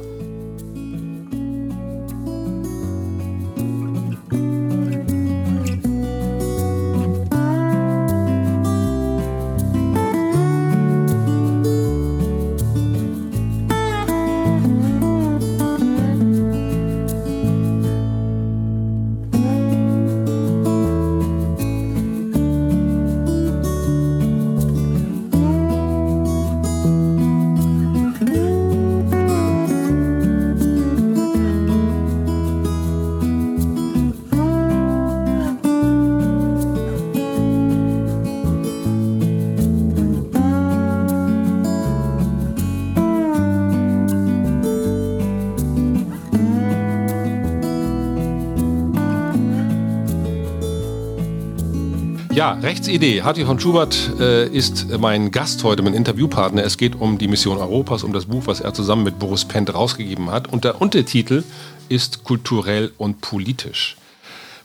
Rechtsidee. 52.53 53.23
Hartwig 53.23 53.47
von 53.47 53.61
Schubert 53.61 54.13
äh, 54.19 54.47
ist 54.49 54.87
mein 54.99 55.31
Gast 55.31 55.63
heute, 55.65 55.83
mein 55.83 55.95
Interviewpartner. 55.95 56.65
Es 56.65 56.79
geht 56.79 56.95
um 56.99 57.19
die 57.19 57.29
Mission 57.29 57.59
Europas, 57.59 58.03
um 58.03 58.13
das 58.13 58.27
Buch, 58.27 58.43
was 58.47 58.61
er 58.61 58.73
zusammen 58.73 59.05
mit 59.05 59.19
Boris 59.19 59.45
Pent 59.45 59.75
rausgegeben 59.75 60.31
hat. 60.31 60.53
Und 60.53 60.65
der 60.65 60.81
Untertitel 60.81 61.45
ist 61.89 62.25
kulturell 62.25 62.93
und 62.97 63.21
politisch. 63.21 63.97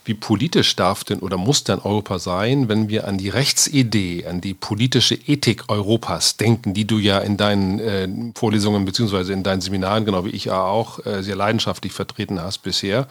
Wie 0.06 0.14
politisch 0.14 0.76
darf 0.76 1.04
denn 1.04 1.20
oder 1.20 1.38
muss 1.38 1.64
denn 1.64 1.80
Europa 1.80 2.20
sein, 2.20 2.68
wenn 2.68 2.90
wir 2.90 3.08
an 3.08 3.18
die 3.18 3.30
Rechtsidee, 3.30 4.26
an 4.26 4.42
die 4.42 4.54
politische 4.54 5.16
Ethik 5.16 5.64
Europas 5.70 6.36
denken, 6.38 6.74
die 6.74 6.86
du 6.86 7.00
ja 7.00 7.20
in 7.20 7.38
deinen 7.38 7.80
äh, 7.80 8.08
Vorlesungen 8.36 8.84
bzw. 8.86 9.32
in 9.32 9.44
deinen 9.44 9.62
Seminaren, 9.62 10.04
genau 10.06 10.26
wie 10.26 10.30
ich 10.30 10.52
auch, 10.52 11.06
äh, 11.06 11.24
sehr 11.24 11.36
leidenschaftlich 11.36 11.94
vertreten 11.94 12.42
hast 12.42 12.60
bisher? 12.60 13.08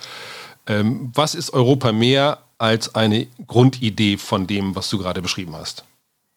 Ähm, 0.66 1.10
was 1.14 1.34
ist 1.34 1.52
Europa 1.52 1.92
mehr 1.92 2.38
als 2.62 2.94
eine 2.94 3.26
Grundidee 3.46 4.16
von 4.16 4.46
dem, 4.46 4.74
was 4.76 4.88
du 4.88 4.96
gerade 4.98 5.20
beschrieben 5.20 5.54
hast? 5.56 5.84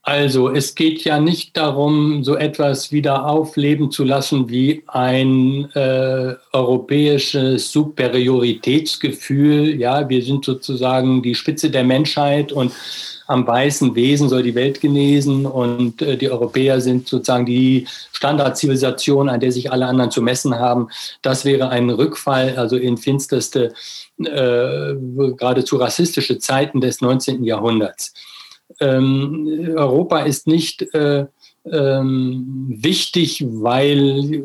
Also 0.02 0.50
es 0.50 0.76
geht 0.76 1.04
ja 1.04 1.20
nicht 1.20 1.58
darum, 1.58 2.24
so 2.24 2.36
etwas 2.36 2.92
wieder 2.92 3.28
aufleben 3.28 3.90
zu 3.90 4.04
lassen 4.04 4.50
wie 4.50 4.84
ein 4.88 5.72
äh, 5.74 6.36
europäisches 6.52 7.72
Superioritätsgefühl. 7.72 9.80
Ja, 9.80 10.08
wir 10.08 10.22
sind 10.22 10.46
sozusagen 10.46 11.24
die 11.24 11.34
Spitze 11.34 11.72
der 11.72 11.84
Menschheit 11.84 12.52
und 12.52 12.72
am 13.28 13.48
weißen 13.48 13.96
Wesen 13.96 14.30
soll 14.30 14.44
die 14.44 14.56
Welt 14.56 14.82
genesen 14.82 15.46
und 15.46 16.02
äh, 16.02 16.18
die 16.18 16.30
Europäer 16.30 16.82
sind 16.82 17.08
sozusagen 17.08 17.46
die 17.46 17.88
Standardzivilisation, 18.12 19.30
an 19.30 19.40
der 19.40 19.52
sich 19.52 19.72
alle 19.72 19.88
anderen 19.88 20.12
zu 20.12 20.22
messen 20.22 20.56
haben. 20.56 20.90
Das 21.22 21.46
wäre 21.46 21.70
ein 21.70 21.90
Rückfall, 21.90 22.56
also 22.58 22.78
in 22.78 22.98
finsterste, 22.98 23.74
äh, 24.20 24.96
geradezu 25.38 25.78
rassistische 25.78 26.38
Zeiten 26.40 26.82
des 26.82 27.02
19. 27.02 27.44
Jahrhunderts. 27.44 28.14
Ähm, 28.80 29.74
Europa 29.76 30.20
ist 30.20 30.48
nicht 30.48 30.82
äh, 30.94 31.26
ähm, 31.72 32.66
wichtig, 32.78 33.44
weil 33.48 34.44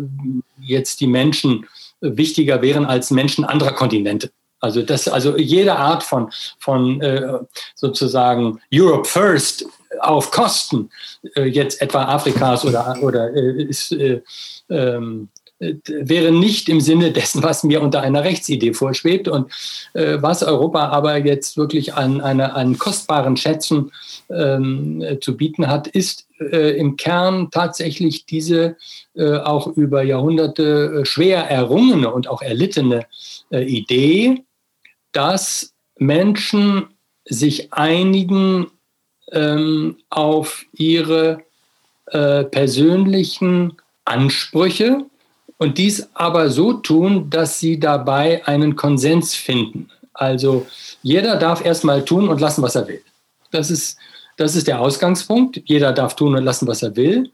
jetzt 0.61 1.01
die 1.01 1.07
Menschen 1.07 1.67
wichtiger 2.01 2.63
wären 2.63 2.87
als 2.87 3.11
Menschen 3.11 3.45
anderer 3.45 3.73
Kontinente. 3.73 4.31
Also 4.61 4.83
das, 4.83 5.09
also 5.09 5.37
jede 5.37 5.77
Art 5.77 6.03
von, 6.03 6.31
von 6.59 7.01
äh, 7.01 7.39
sozusagen 7.75 8.61
Europe 8.73 9.09
First 9.09 9.67
auf 10.01 10.31
Kosten 10.31 10.91
äh, 11.35 11.45
jetzt 11.45 11.83
etwa 11.83 12.05
Afrikas 12.05 12.65
oder, 12.65 12.97
oder 13.03 13.35
äh, 13.35 13.63
ist, 13.63 13.93
äh, 13.93 14.21
ähm, 14.69 15.29
wäre 15.61 16.33
nicht 16.33 16.71
im 16.71 16.81
Sinne 16.81 17.13
dessen, 17.13 17.43
was 17.43 17.65
mir 17.65 17.83
unter 17.83 18.01
einer 18.01 18.25
Rechtsidee 18.25 18.73
vorschwebt. 18.73 19.29
Und 19.29 19.53
äh, 19.93 20.17
was 20.21 20.43
Europa 20.43 20.89
aber 20.89 21.19
jetzt 21.19 21.57
wirklich 21.59 21.95
an, 21.95 22.21
eine, 22.21 22.55
an 22.55 22.79
kostbaren 22.79 23.37
Schätzen 23.37 23.93
ähm, 24.31 25.19
zu 25.21 25.37
bieten 25.37 25.67
hat, 25.67 25.87
ist 25.87 26.27
äh, 26.39 26.79
im 26.79 26.97
Kern 26.97 27.51
tatsächlich 27.51 28.25
diese 28.25 28.77
äh, 29.15 29.37
auch 29.37 29.67
über 29.67 30.03
Jahrhunderte 30.03 31.05
schwer 31.05 31.51
errungene 31.51 32.11
und 32.11 32.29
auch 32.29 32.43
erlittene 32.43 33.07
Idee, 33.51 34.45
dass 35.13 35.73
Menschen 35.99 36.89
sich 37.25 37.73
einigen 37.73 38.71
ähm, 39.33 39.97
auf 40.09 40.65
ihre 40.73 41.43
äh, 42.07 42.45
persönlichen 42.45 43.77
Ansprüche 44.05 45.05
und 45.59 45.79
dies 45.79 46.09
aber 46.15 46.51
so 46.51 46.73
tun, 46.73 47.31
dass 47.31 47.61
sie 47.61 47.79
dabei 47.79 48.47
einen 48.47 48.77
Konsens 48.77 49.35
finden. 49.35 49.91
Also 50.15 50.67
jeder 51.03 51.37
darf 51.37 51.65
erstmal 51.65 52.05
tun 52.05 52.29
und 52.29 52.41
lassen, 52.41 52.63
was 52.63 52.75
er 52.75 52.89
will. 52.89 53.03
Das 53.53 53.71
ist, 53.71 53.99
das 54.37 54.57
ist 54.57 54.67
der 54.67 54.81
Ausgangspunkt. 54.81 55.61
Jeder 55.67 55.93
darf 55.93 56.17
tun 56.17 56.35
und 56.35 56.45
lassen, 56.45 56.67
was 56.67 56.83
er 56.83 56.97
will. 56.97 57.31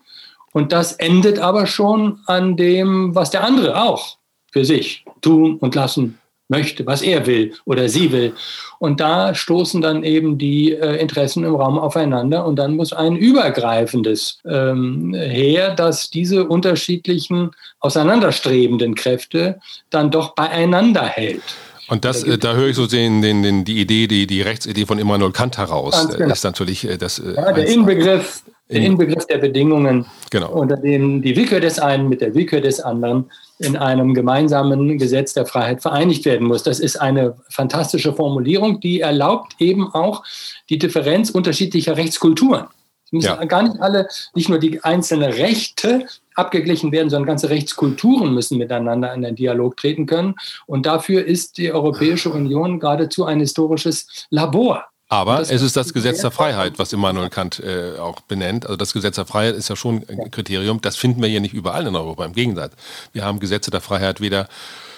Und 0.53 0.73
das 0.73 0.93
endet 0.93 1.39
aber 1.39 1.67
schon 1.67 2.21
an 2.27 2.57
dem, 2.57 3.15
was 3.15 3.31
der 3.31 3.45
andere 3.45 3.83
auch 3.83 4.19
für 4.51 4.65
sich 4.65 5.05
tun 5.21 5.57
und 5.59 5.75
lassen 5.75 6.19
möchte, 6.49 6.87
was 6.87 7.03
er 7.03 7.27
will 7.27 7.55
oder 7.65 7.89
sie 7.89 8.13
will. 8.13 8.35
Und 8.79 9.01
da 9.01 9.35
stoßen 9.35 9.81
dann 9.81 10.05
eben 10.05 10.39
die 10.39 10.73
äh, 10.73 10.97
Interessen 11.01 11.45
im 11.45 11.55
Raum 11.55 11.79
aufeinander 11.79 12.47
und 12.47 12.57
dann 12.57 12.77
muss 12.77 12.93
ein 12.93 13.17
übergreifendes 13.17 14.39
ähm, 14.47 15.15
her, 15.15 15.75
dass 15.75 16.11
diese 16.11 16.47
unterschiedlichen 16.47 17.51
auseinanderstrebenden 17.81 18.95
Kräfte 18.95 19.61
dann 19.91 20.11
doch 20.11 20.35
beieinander 20.35 21.05
hält. 21.05 21.43
Und 21.89 22.05
das, 22.05 22.25
da, 22.25 22.33
äh, 22.33 22.39
da 22.39 22.55
höre 22.55 22.69
ich 22.69 22.77
so 22.77 22.87
den, 22.87 23.23
den, 23.23 23.43
den, 23.43 23.65
die 23.65 23.81
Idee, 23.81 24.07
die, 24.07 24.27
die 24.27 24.43
Rechtsidee 24.43 24.87
von 24.87 24.99
Immanuel 24.99 25.33
Kant 25.33 25.59
heraus. 25.59 26.09
Genau. 26.17 26.33
Ist 26.33 26.45
natürlich 26.45 26.89
äh, 26.89 26.97
das. 26.97 27.19
Äh, 27.19 27.35
ja, 27.35 27.53
der 27.53 27.67
Inbegriff, 27.67 28.43
der 28.69 28.81
Inbegriff 28.81 29.27
der 29.27 29.39
Bedingungen, 29.39 30.07
genau. 30.31 30.51
unter 30.51 30.77
denen 30.77 31.23
die 31.23 31.37
Willkür 31.37 31.61
des 31.61 31.79
einen 31.79 32.09
mit 32.09 32.21
der 32.21 32.35
Willkür 32.35 32.61
des 32.61 32.81
anderen 32.81 33.31
in 33.59 33.77
einem 33.77 34.15
gemeinsamen 34.15 34.99
Gesetz 34.99 35.33
der 35.33 35.47
Freiheit 35.47 35.83
vereinigt 35.83 36.25
werden 36.25 36.47
muss. 36.47 36.63
Das 36.63 36.81
ist 36.81 36.97
eine 36.97 37.37
fantastische 37.49 38.13
Formulierung, 38.13 38.81
die 38.81 39.01
erlaubt 39.01 39.55
eben 39.59 39.93
auch 39.95 40.25
die 40.69 40.79
Differenz 40.79 41.31
unterschiedlicher 41.31 41.97
Rechtskulturen. 41.97 42.67
Es 43.07 43.13
müssen 43.13 43.27
ja. 43.27 43.45
gar 43.45 43.63
nicht 43.63 43.81
alle, 43.81 44.09
nicht 44.35 44.49
nur 44.49 44.59
die 44.59 44.83
einzelnen 44.83 45.33
Rechte 45.33 46.07
abgeglichen 46.35 46.91
werden, 46.91 47.09
sondern 47.09 47.29
ganze 47.29 47.51
Rechtskulturen 47.51 48.35
müssen 48.35 48.59
miteinander 48.59 49.15
in 49.15 49.23
den 49.23 49.37
Dialog 49.37 49.77
treten 49.77 50.07
können. 50.07 50.35
Und 50.67 50.87
dafür 50.87 51.25
ist 51.25 51.57
die 51.57 51.73
Europäische 51.73 52.31
Union 52.31 52.81
geradezu 52.81 53.25
ein 53.25 53.41
historisches 53.41 54.27
Labor. 54.31 54.87
Aber 55.09 55.41
es 55.41 55.51
ist 55.51 55.77
das 55.77 55.93
Gesetz 55.93 56.21
der 56.21 56.33
Freiheit, 56.33 56.79
was 56.79 56.93
Immanuel 56.93 57.31
Kant 57.31 57.61
äh, 57.61 57.97
auch 57.99 58.21
benennt. 58.21 58.67
Also 58.67 58.77
das 58.77 58.93
Gesetz 58.93 59.15
der 59.15 59.27
Freiheit 59.27 59.55
ist 59.55 59.69
ja 59.69 59.77
schon 59.77 60.05
ein 60.09 60.33
Kriterium. 60.33 60.81
Das 60.81 60.97
finden 60.97 61.23
wir 61.23 61.29
hier 61.29 61.41
nicht 61.41 61.55
überall 61.55 61.87
in 61.87 61.95
Europa. 61.95 62.25
Im 62.25 62.33
Gegenteil. 62.33 62.71
Wir 63.13 63.25
haben 63.25 63.39
Gesetze 63.39 63.71
der 63.71 63.81
Freiheit 63.81 64.21
weder, 64.21 64.49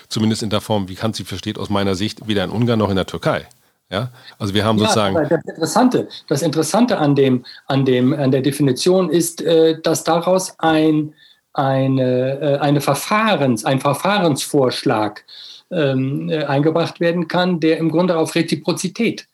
zumindest 0.09 0.43
in 0.43 0.49
der 0.49 0.63
Form, 0.63 0.89
wie 0.89 0.95
Kant 0.95 1.17
sie 1.17 1.25
versteht, 1.25 1.59
aus 1.59 1.69
meiner 1.69 1.95
Sicht, 1.95 2.27
weder 2.27 2.45
in 2.45 2.51
Ungarn 2.51 2.79
noch 2.79 2.89
in 2.89 2.97
der 2.97 3.05
Türkei. 3.07 3.47
Ja, 3.91 4.11
also 4.39 4.53
wir 4.53 4.65
haben 4.65 4.79
ja, 4.79 4.85
sozusagen. 4.85 5.15
Das 5.15 5.45
Interessante, 5.45 6.09
das 6.29 6.43
Interessante 6.43 6.99
an, 6.99 7.15
dem, 7.15 7.45
an, 7.67 7.85
dem, 7.85 8.13
an 8.13 8.31
der 8.31 8.43
Definition 8.43 9.11
ist, 9.11 9.43
äh, 9.43 9.81
dass 9.81 10.05
daraus 10.05 10.55
ein, 10.59 11.15
eine, 11.53 12.41
äh, 12.41 12.59
eine 12.59 12.81
Verfahrens, 12.81 13.65
ein 13.65 13.81
Verfahrensvorschlag 13.81 15.25
ähm, 15.71 16.29
äh, 16.31 16.45
eingebracht 16.45 17.01
werden 17.01 17.29
kann, 17.29 17.61
der 17.61 17.79
im 17.79 17.91
Grunde 17.91 18.17
auf 18.17 18.35
Reziprozität 18.35 19.27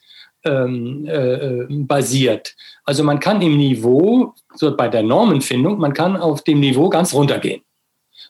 ähm, 0.44 1.06
äh, 1.06 1.66
basiert. 1.68 2.54
Also 2.84 3.02
man 3.04 3.20
kann 3.20 3.40
im 3.42 3.56
Niveau, 3.56 4.34
so 4.54 4.76
bei 4.76 4.88
der 4.88 5.02
Normenfindung, 5.02 5.78
man 5.78 5.92
kann 5.92 6.16
auf 6.16 6.42
dem 6.42 6.60
Niveau 6.60 6.88
ganz 6.88 7.14
runtergehen. 7.14 7.62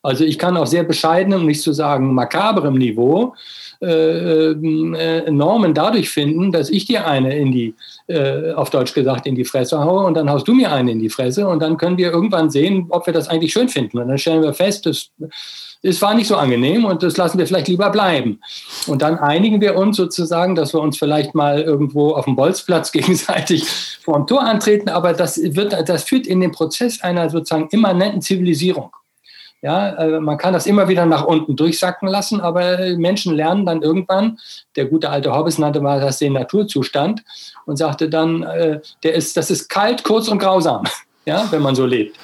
Also 0.02 0.24
ich 0.24 0.38
kann 0.38 0.56
auf 0.56 0.68
sehr 0.68 0.84
bescheidenem, 0.84 1.46
nicht 1.46 1.62
zu 1.62 1.72
sagen 1.72 2.14
makaberem 2.14 2.74
Niveau 2.74 3.34
äh, 3.80 4.50
äh, 4.52 5.30
Normen 5.30 5.74
dadurch 5.74 6.10
finden, 6.10 6.52
dass 6.52 6.70
ich 6.70 6.84
dir 6.84 7.06
eine 7.06 7.36
in 7.36 7.52
die, 7.52 7.74
äh, 8.06 8.52
auf 8.52 8.70
Deutsch 8.70 8.94
gesagt, 8.94 9.26
in 9.26 9.34
die 9.34 9.44
Fresse 9.44 9.78
haue 9.78 10.04
und 10.06 10.14
dann 10.14 10.30
haust 10.30 10.46
du 10.46 10.54
mir 10.54 10.72
eine 10.72 10.92
in 10.92 11.00
die 11.00 11.10
Fresse 11.10 11.46
und 11.46 11.60
dann 11.60 11.76
können 11.76 11.98
wir 11.98 12.12
irgendwann 12.12 12.50
sehen, 12.50 12.86
ob 12.90 13.06
wir 13.06 13.12
das 13.12 13.28
eigentlich 13.28 13.52
schön 13.52 13.68
finden. 13.68 13.98
Und 13.98 14.08
dann 14.08 14.18
stellen 14.18 14.42
wir 14.42 14.54
fest, 14.54 14.86
das, 14.86 15.10
es 15.84 16.00
war 16.00 16.14
nicht 16.14 16.28
so 16.28 16.36
angenehm 16.36 16.86
und 16.86 17.02
das 17.02 17.16
lassen 17.16 17.38
wir 17.38 17.46
vielleicht 17.46 17.68
lieber 17.68 17.90
bleiben. 17.90 18.40
Und 18.86 19.02
dann 19.02 19.18
einigen 19.18 19.60
wir 19.60 19.76
uns 19.76 19.98
sozusagen, 19.98 20.54
dass 20.54 20.72
wir 20.72 20.80
uns 20.80 20.96
vielleicht 20.96 21.34
mal 21.34 21.60
irgendwo 21.60 22.12
auf 22.14 22.24
dem 22.24 22.36
Bolzplatz 22.36 22.90
gegenseitig 22.92 23.68
vor 24.02 24.16
dem 24.16 24.26
Tor 24.26 24.42
antreten, 24.42 24.88
aber 24.88 25.12
das, 25.12 25.38
wird, 25.38 25.88
das 25.88 26.04
führt 26.04 26.26
in 26.26 26.40
den 26.40 26.52
Prozess 26.52 27.02
einer 27.02 27.28
sozusagen 27.28 27.68
immanenten 27.70 28.22
Zivilisierung. 28.22 28.90
Ja, 29.64 29.94
also 29.94 30.20
man 30.20 30.36
kann 30.36 30.52
das 30.52 30.66
immer 30.66 30.88
wieder 30.88 31.06
nach 31.06 31.24
unten 31.24 31.56
durchsacken 31.56 32.06
lassen, 32.06 32.42
aber 32.42 32.96
Menschen 32.96 33.34
lernen 33.34 33.64
dann 33.64 33.80
irgendwann, 33.80 34.38
der 34.76 34.84
gute 34.84 35.08
alte 35.08 35.34
Hobbes 35.34 35.56
nannte 35.56 35.80
mal 35.80 36.02
das 36.02 36.18
den 36.18 36.34
Naturzustand 36.34 37.24
und 37.64 37.78
sagte 37.78 38.10
dann, 38.10 38.42
äh, 38.42 38.80
der 39.02 39.14
ist, 39.14 39.38
das 39.38 39.50
ist 39.50 39.70
kalt, 39.70 40.04
kurz 40.04 40.28
und 40.28 40.38
grausam, 40.38 40.84
ja, 41.26 41.50
wenn 41.50 41.62
man 41.62 41.74
so 41.74 41.86
lebt. 41.86 42.16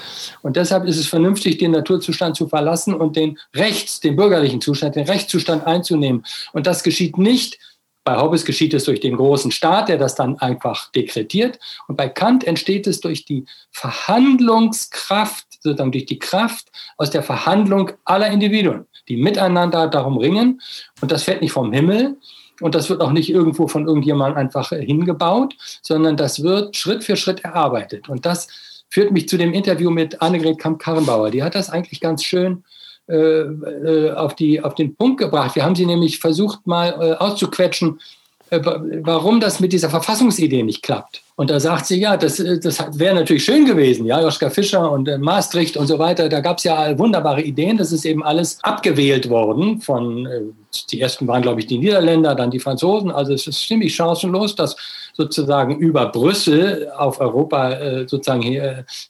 Und 0.42 0.56
deshalb 0.56 0.86
ist 0.86 0.98
es 0.98 1.06
vernünftig, 1.06 1.58
den 1.58 1.72
Naturzustand 1.72 2.36
zu 2.36 2.48
verlassen 2.48 2.94
und 2.94 3.16
den 3.16 3.38
Rechts, 3.54 4.00
den 4.00 4.16
bürgerlichen 4.16 4.60
Zustand, 4.60 4.96
den 4.96 5.06
Rechtszustand 5.06 5.66
einzunehmen. 5.66 6.24
Und 6.52 6.66
das 6.66 6.82
geschieht 6.82 7.18
nicht 7.18 7.58
bei 8.02 8.18
Hobbes 8.18 8.44
geschieht 8.44 8.72
es 8.72 8.84
durch 8.84 9.00
den 9.00 9.16
großen 9.16 9.50
Staat, 9.50 9.88
der 9.88 9.98
das 9.98 10.14
dann 10.14 10.38
einfach 10.38 10.90
dekretiert. 10.92 11.58
Und 11.86 11.96
bei 11.96 12.08
Kant 12.08 12.44
entsteht 12.44 12.86
es 12.86 13.00
durch 13.00 13.26
die 13.26 13.44
Verhandlungskraft 13.72 15.46
sozusagen 15.62 15.92
durch 15.92 16.06
die 16.06 16.18
Kraft 16.18 16.68
aus 16.96 17.10
der 17.10 17.22
Verhandlung 17.22 17.92
aller 18.04 18.28
Individuen, 18.28 18.86
die 19.08 19.16
miteinander 19.16 19.86
darum 19.86 20.16
ringen. 20.16 20.60
Und 21.00 21.12
das 21.12 21.24
fällt 21.24 21.42
nicht 21.42 21.52
vom 21.52 21.72
Himmel. 21.72 22.16
Und 22.60 22.74
das 22.74 22.90
wird 22.90 23.00
auch 23.00 23.12
nicht 23.12 23.30
irgendwo 23.30 23.68
von 23.68 23.86
irgendjemandem 23.86 24.38
einfach 24.38 24.70
hingebaut, 24.70 25.54
sondern 25.82 26.16
das 26.16 26.42
wird 26.42 26.76
Schritt 26.76 27.04
für 27.04 27.16
Schritt 27.16 27.44
erarbeitet. 27.44 28.08
Und 28.08 28.26
das 28.26 28.48
führt 28.90 29.12
mich 29.12 29.28
zu 29.28 29.38
dem 29.38 29.52
Interview 29.52 29.90
mit 29.90 30.20
Annegret 30.20 30.58
Kamp-Karrenbauer. 30.58 31.30
Die 31.30 31.42
hat 31.42 31.54
das 31.54 31.70
eigentlich 31.70 32.00
ganz 32.00 32.24
schön 32.24 32.64
äh, 33.08 33.14
äh, 33.14 34.12
auf, 34.12 34.34
die, 34.34 34.62
auf 34.62 34.74
den 34.74 34.94
Punkt 34.94 35.18
gebracht. 35.18 35.54
Wir 35.54 35.64
haben 35.64 35.74
sie 35.74 35.86
nämlich 35.86 36.18
versucht, 36.18 36.66
mal 36.66 36.90
äh, 37.00 37.14
auszuquetschen, 37.14 38.00
warum 38.50 39.40
das 39.40 39.60
mit 39.60 39.72
dieser 39.72 39.90
Verfassungsidee 39.90 40.62
nicht 40.62 40.82
klappt. 40.82 41.22
Und 41.36 41.50
da 41.50 41.60
sagt 41.60 41.86
sie, 41.86 42.00
ja, 42.00 42.16
das, 42.16 42.36
das 42.36 42.98
wäre 42.98 43.14
natürlich 43.14 43.44
schön 43.44 43.64
gewesen, 43.64 44.04
ja, 44.04 44.20
Joschka 44.20 44.50
Fischer 44.50 44.90
und 44.90 45.08
äh, 45.08 45.16
Maastricht 45.16 45.76
und 45.76 45.86
so 45.86 45.98
weiter. 45.98 46.28
Da 46.28 46.40
gab 46.40 46.58
es 46.58 46.64
ja 46.64 46.98
wunderbare 46.98 47.40
Ideen. 47.40 47.78
Das 47.78 47.92
ist 47.92 48.04
eben 48.04 48.22
alles 48.22 48.58
abgewählt 48.62 49.30
worden 49.30 49.80
von, 49.80 50.26
äh, 50.26 50.40
die 50.90 51.00
ersten 51.00 51.26
waren, 51.28 51.42
glaube 51.42 51.60
ich, 51.60 51.66
die 51.66 51.78
Niederländer, 51.78 52.34
dann 52.34 52.50
die 52.50 52.60
Franzosen. 52.60 53.10
Also 53.10 53.32
es 53.32 53.46
ist 53.46 53.66
ziemlich 53.66 53.94
chancenlos, 53.94 54.54
dass 54.54 54.76
sozusagen 55.14 55.78
über 55.78 56.06
Brüssel 56.06 56.90
auf 56.96 57.20
Europa 57.20 57.72
äh, 57.72 58.08
sozusagen 58.08 58.42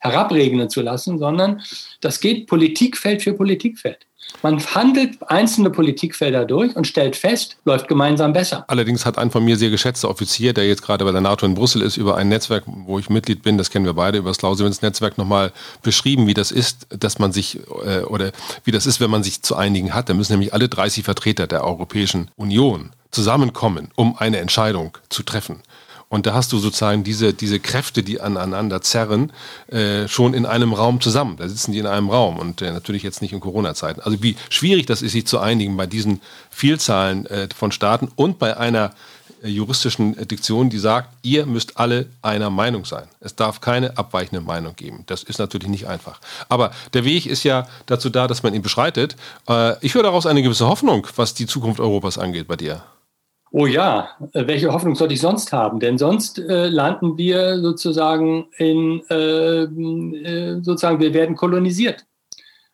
herabregnen 0.01 0.71
zu 0.71 0.83
lassen, 0.83 1.19
sondern 1.19 1.63
das 2.01 2.21
geht 2.21 2.47
Politikfeld 2.47 3.23
für 3.23 3.35
Politikfeld. 3.35 4.07
Man 4.43 4.65
handelt 4.75 5.19
einzelne 5.31 5.71
Politikfelder 5.71 6.45
durch 6.45 6.77
und 6.77 6.87
stellt 6.87 7.17
fest, 7.17 7.57
läuft 7.65 7.89
gemeinsam 7.89 8.33
besser. 8.33 8.65
Allerdings 8.69 9.07
hat 9.07 9.19
ein 9.19 9.31
von 9.31 9.45
mir 9.45 9.57
sehr 9.57 9.71
geschätzter 9.71 10.09
Offizier, 10.09 10.53
der 10.53 10.67
jetzt 10.67 10.83
gerade 10.83 11.05
bei 11.05 11.13
der 11.13 11.21
NATO 11.21 11.47
in 11.47 11.55
Brüssel 11.55 11.83
ist, 11.83 11.97
über 11.97 12.17
ein 12.17 12.29
Netzwerk, 12.29 12.65
wo 12.67 12.99
ich 12.99 13.11
Mitglied 13.11 13.43
bin, 13.43 13.59
das 13.59 13.71
kennen 13.71 13.85
wir 13.85 13.95
beide, 13.95 14.19
über 14.19 14.31
das 14.31 14.39
Clausewitz-Netzwerk 14.39 15.19
nochmal 15.19 15.53
beschrieben, 15.83 16.27
wie 16.27 16.35
das 16.35 16.51
ist, 16.51 16.87
dass 16.91 17.19
man 17.19 17.33
sich, 17.33 17.61
äh, 17.85 18.01
oder 18.03 18.33
wie 18.65 18.71
das 18.71 18.87
ist, 18.87 19.01
wenn 19.01 19.11
man 19.11 19.23
sich 19.23 19.43
zu 19.43 19.57
einigen 19.57 19.95
hat. 19.95 20.09
Da 20.09 20.15
müssen 20.15 20.33
nämlich 20.33 20.55
alle 20.55 20.69
30 20.69 21.05
Vertreter 21.05 21.47
der 21.47 21.65
Europäischen 21.65 22.31
Union 22.37 22.91
zusammenkommen, 23.11 23.91
um 23.97 24.17
eine 24.17 24.39
Entscheidung 24.39 24.97
zu 25.09 25.23
treffen. 25.23 25.63
Und 26.13 26.27
da 26.27 26.35
hast 26.35 26.51
du 26.51 26.59
sozusagen 26.59 27.05
diese, 27.05 27.33
diese 27.33 27.61
Kräfte, 27.61 28.03
die 28.03 28.21
aneinander 28.21 28.83
zerren, 28.83 29.33
äh, 29.69 30.09
schon 30.09 30.35
in 30.35 30.45
einem 30.45 30.73
Raum 30.73 31.01
zusammen. 31.01 31.37
Da 31.37 31.49
sitzen 31.49 31.71
die 31.71 31.79
in 31.79 31.87
einem 31.87 32.11
Raum 32.11 32.37
und 32.37 32.61
äh, 32.63 32.73
natürlich 32.73 33.05
jetzt 33.05 33.23
nicht 33.23 33.33
in 33.33 33.39
Corona-Zeiten. 33.39 34.01
Also 34.01 34.21
wie 34.21 34.35
schwierig 34.49 34.87
das 34.87 35.03
ist, 35.03 35.13
sich 35.13 35.25
zu 35.25 35.39
einigen 35.39 35.77
bei 35.77 35.87
diesen 35.87 36.21
Vielzahlen 36.51 37.27
äh, 37.27 37.49
von 37.57 37.71
Staaten 37.71 38.09
und 38.17 38.41
bei 38.41 38.57
einer 38.57 38.93
äh, 39.45 39.49
juristischen 39.51 40.17
Diktion, 40.27 40.69
die 40.69 40.81
sagt, 40.81 41.11
ihr 41.23 41.47
müsst 41.47 41.77
alle 41.77 42.07
einer 42.23 42.51
Meinung 42.51 42.85
sein. 42.85 43.07
Es 43.21 43.37
darf 43.37 43.61
keine 43.61 43.97
abweichende 43.97 44.41
Meinung 44.41 44.75
geben. 44.75 45.05
Das 45.07 45.23
ist 45.23 45.39
natürlich 45.39 45.69
nicht 45.69 45.87
einfach. 45.87 46.21
Aber 46.49 46.73
der 46.93 47.05
Weg 47.05 47.27
ist 47.27 47.45
ja 47.45 47.69
dazu 47.87 48.11
da, 48.11 48.27
dass 48.27 48.43
man 48.43 48.53
ihn 48.53 48.63
beschreitet. 48.63 49.15
Äh, 49.49 49.77
ich 49.81 49.95
höre 49.95 50.03
daraus 50.03 50.27
eine 50.27 50.43
gewisse 50.43 50.67
Hoffnung, 50.67 51.07
was 51.15 51.35
die 51.35 51.47
Zukunft 51.47 51.79
Europas 51.79 52.19
angeht 52.19 52.49
bei 52.49 52.57
dir. 52.57 52.83
Oh 53.53 53.67
ja, 53.67 54.11
äh, 54.33 54.47
welche 54.47 54.73
Hoffnung 54.73 54.95
sollte 54.95 55.15
ich 55.15 55.21
sonst 55.21 55.53
haben? 55.53 55.81
Denn 55.81 55.99
sonst 55.99 56.39
äh, 56.39 56.69
landen 56.69 57.19
wir 57.19 57.59
sozusagen 57.61 58.47
in, 58.59 59.03
äh, 59.11 59.63
äh, 59.65 60.61
sozusagen, 60.63 61.01
wir 61.01 61.13
werden 61.13 61.35
kolonisiert. 61.35 62.07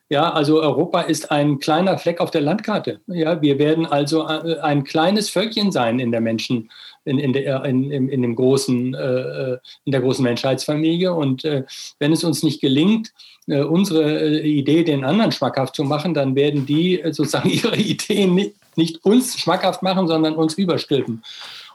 Ja, 0.09 0.33
also 0.33 0.61
Europa 0.61 1.01
ist 1.01 1.33
ein 1.33 1.59
kleiner 1.59 1.99
Fleck 1.99 2.21
auf 2.21 2.31
der 2.31 2.43
Landkarte. 2.43 3.01
Ja, 3.07 3.41
wir 3.43 3.59
werden 3.59 3.87
also 3.87 4.29
äh, 4.29 4.61
ein 4.61 4.85
kleines 4.85 5.31
Völkchen 5.31 5.73
sein 5.73 5.99
in 5.99 6.13
der 6.13 6.21
Menschen, 6.21 6.71
in, 7.05 7.19
in, 7.19 7.33
der, 7.33 7.65
in, 7.65 7.91
in, 7.91 8.23
dem 8.23 8.37
großen, 8.37 8.95
äh, 8.95 9.59
in 9.85 9.93
der 9.93 10.03
großen 10.03 10.23
Menschheitsfamilie. 10.23 11.13
Und 11.13 11.45
äh, 11.45 11.65
wenn 11.99 12.13
es 12.13 12.23
uns 12.23 12.43
nicht 12.45 12.61
gelingt, 12.61 13.13
äh, 13.49 13.63
unsere 13.63 14.41
Idee 14.41 14.85
den 14.85 15.05
anderen 15.05 15.33
schmackhaft 15.33 15.75
zu 15.75 15.83
machen, 15.83 16.15
dann 16.15 16.37
werden 16.37 16.67
die 16.67 17.03
sozusagen 17.07 17.51
ihre 17.51 17.77
Ideen 17.77 18.35
nicht, 18.35 18.55
nicht 18.77 19.05
uns 19.05 19.39
schmackhaft 19.39 19.83
machen, 19.83 20.07
sondern 20.07 20.35
uns 20.35 20.55
überstülpen. 20.55 21.23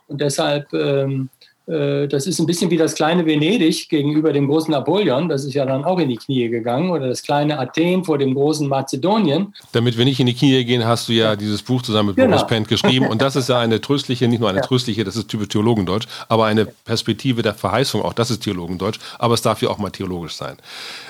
Und 0.07 0.21
deshalb 0.21 0.73
ähm, 0.73 1.29
äh, 1.39 1.40
das 1.67 2.27
ist 2.27 2.39
ein 2.39 2.45
bisschen 2.47 2.69
wie 2.71 2.77
das 2.77 2.95
kleine 2.95 3.25
Venedig 3.25 3.87
gegenüber 3.87 4.33
dem 4.33 4.47
großen 4.47 4.71
Napoleon. 4.71 5.29
Das 5.29 5.45
ist 5.45 5.53
ja 5.53 5.65
dann 5.65 5.85
auch 5.85 5.99
in 5.99 6.09
die 6.09 6.17
Knie 6.17 6.49
gegangen. 6.49 6.89
Oder 6.89 7.07
das 7.07 7.21
kleine 7.21 7.59
Athen 7.59 8.03
vor 8.03 8.17
dem 8.17 8.33
großen 8.33 8.67
Mazedonien. 8.67 9.53
Damit 9.71 9.97
wir 9.97 10.05
nicht 10.05 10.19
in 10.19 10.25
die 10.25 10.33
Knie 10.33 10.63
gehen, 10.65 10.85
hast 10.85 11.07
du 11.07 11.13
ja 11.13 11.35
dieses 11.35 11.61
Buch 11.61 11.81
zusammen 11.81 12.09
mit 12.09 12.15
genau. 12.17 12.29
Boris 12.29 12.47
Pent 12.47 12.67
geschrieben. 12.67 13.07
Und 13.07 13.21
das 13.21 13.35
ist 13.35 13.49
ja 13.49 13.59
eine 13.59 13.79
tröstliche, 13.79 14.27
nicht 14.27 14.39
nur 14.39 14.49
eine 14.49 14.59
ja. 14.59 14.65
tröstliche, 14.65 15.03
das 15.03 15.15
ist 15.15 15.27
typisch 15.27 15.49
Theologendeutsch, 15.49 16.07
aber 16.27 16.45
eine 16.45 16.65
Perspektive 16.65 17.41
der 17.41 17.53
Verheißung. 17.53 18.01
Auch 18.01 18.13
das 18.13 18.31
ist 18.31 18.43
Theologendeutsch. 18.43 18.99
Aber 19.19 19.33
es 19.35 19.41
darf 19.41 19.61
ja 19.61 19.69
auch 19.69 19.77
mal 19.77 19.91
theologisch 19.91 20.35
sein. 20.35 20.57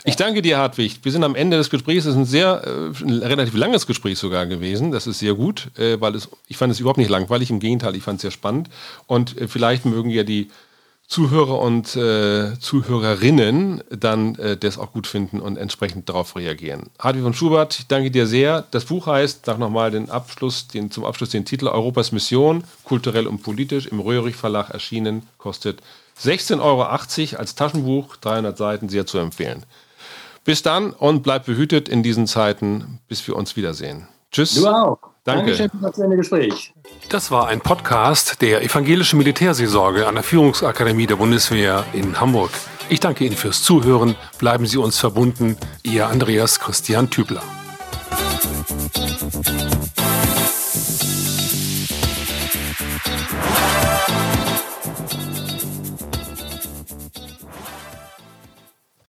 Ich 0.04 0.16
danke 0.16 0.42
dir, 0.42 0.58
Hartwig. 0.58 1.00
Wir 1.04 1.12
sind 1.12 1.24
am 1.24 1.36
Ende 1.36 1.58
des 1.58 1.70
Gesprächs. 1.70 2.06
Es 2.06 2.12
ist 2.12 2.18
ein 2.18 2.26
sehr, 2.26 2.62
äh, 2.66 3.04
ein 3.04 3.24
relativ 3.24 3.56
langes 3.56 3.88
Gespräch 3.88 4.20
sogar 4.20 4.46
gewesen. 4.46 4.92
Das 4.92 5.08
ist 5.08 5.20
sehr 5.20 5.34
gut, 5.34 5.72
äh, 5.80 6.00
weil 6.00 6.16
es, 6.16 6.30
ich 6.48 6.58
fand 6.58 6.72
es 6.72 6.80
überhaupt 6.80 7.00
nicht 7.00 7.10
langweilig. 7.10 7.50
Im 7.50 7.60
Gegenteil, 7.60 7.96
ich 7.96 8.04
fand 8.04 8.18
es 8.18 8.22
sehr 8.22 8.32
spannend. 8.32 8.70
Und 9.08 9.40
äh, 9.40 9.48
vielleicht 9.48 9.86
mögen 9.86 10.10
ja 10.10 10.24
die 10.24 10.51
Zuhörer 11.12 11.60
und 11.60 11.94
äh, 11.98 12.58
Zuhörerinnen 12.58 13.84
dann 13.90 14.36
äh, 14.36 14.56
das 14.56 14.78
auch 14.78 14.94
gut 14.94 15.08
finden 15.08 15.42
und 15.42 15.58
entsprechend 15.58 16.08
darauf 16.08 16.38
reagieren. 16.38 16.84
Hartwig 17.00 17.24
von 17.24 17.34
Schubert, 17.34 17.78
ich 17.80 17.88
danke 17.88 18.12
dir 18.12 18.28
sehr. 18.28 18.64
Das 18.72 18.86
Buch 18.86 19.08
heißt, 19.08 19.46
sag 19.46 19.60
nochmal 19.60 19.92
den 19.92 20.10
Abschluss, 20.10 20.70
den, 20.70 20.90
zum 20.90 21.04
Abschluss 21.04 21.32
den 21.32 21.44
Titel 21.44 21.68
Europas 21.68 22.14
Mission, 22.14 22.64
kulturell 22.86 23.28
und 23.28 23.44
politisch, 23.44 23.88
im 23.88 24.00
Röhrig 24.00 24.38
Verlag 24.38 24.70
erschienen, 24.70 25.28
kostet 25.38 25.82
16,80 26.18 26.62
Euro 26.62 26.84
als 27.38 27.56
Taschenbuch, 27.56 28.16
300 28.16 28.58
Seiten, 28.58 28.88
sehr 28.88 29.06
zu 29.06 29.18
empfehlen. 29.18 29.66
Bis 30.46 30.64
dann 30.64 30.92
und 30.92 31.24
bleib 31.24 31.46
behütet 31.46 31.90
in 31.90 32.04
diesen 32.04 32.26
Zeiten, 32.26 33.02
bis 33.10 33.28
wir 33.28 33.36
uns 33.36 33.58
wiedersehen. 33.58 34.08
Tschüss. 34.32 34.56
Du 34.56 34.66
auch. 34.66 35.11
Danke. 35.24 35.56
Dankeschön 35.56 35.70
für 35.70 35.92
das 35.92 36.18
Gespräch. 36.18 36.74
Das 37.10 37.30
war 37.30 37.48
ein 37.48 37.62
Podcast 37.62 38.42
der 38.42 38.64
Evangelischen 38.64 39.18
Militärseelsorge 39.18 40.08
an 40.08 40.16
der 40.16 40.24
Führungsakademie 40.24 41.06
der 41.06 41.18
Bundeswehr 41.18 41.86
in 41.94 42.20
Hamburg. 42.20 42.50
Ich 42.90 43.00
danke 43.00 43.26
Ihnen 43.26 43.36
fürs 43.36 43.62
Zuhören. 43.62 44.16
Bleiben 44.40 44.66
Sie 44.66 44.78
uns 44.78 44.98
verbunden. 44.98 45.58
Ihr 45.84 46.08
Andreas 46.08 46.60
Christian 46.60 47.10
Tübler. 47.12 47.44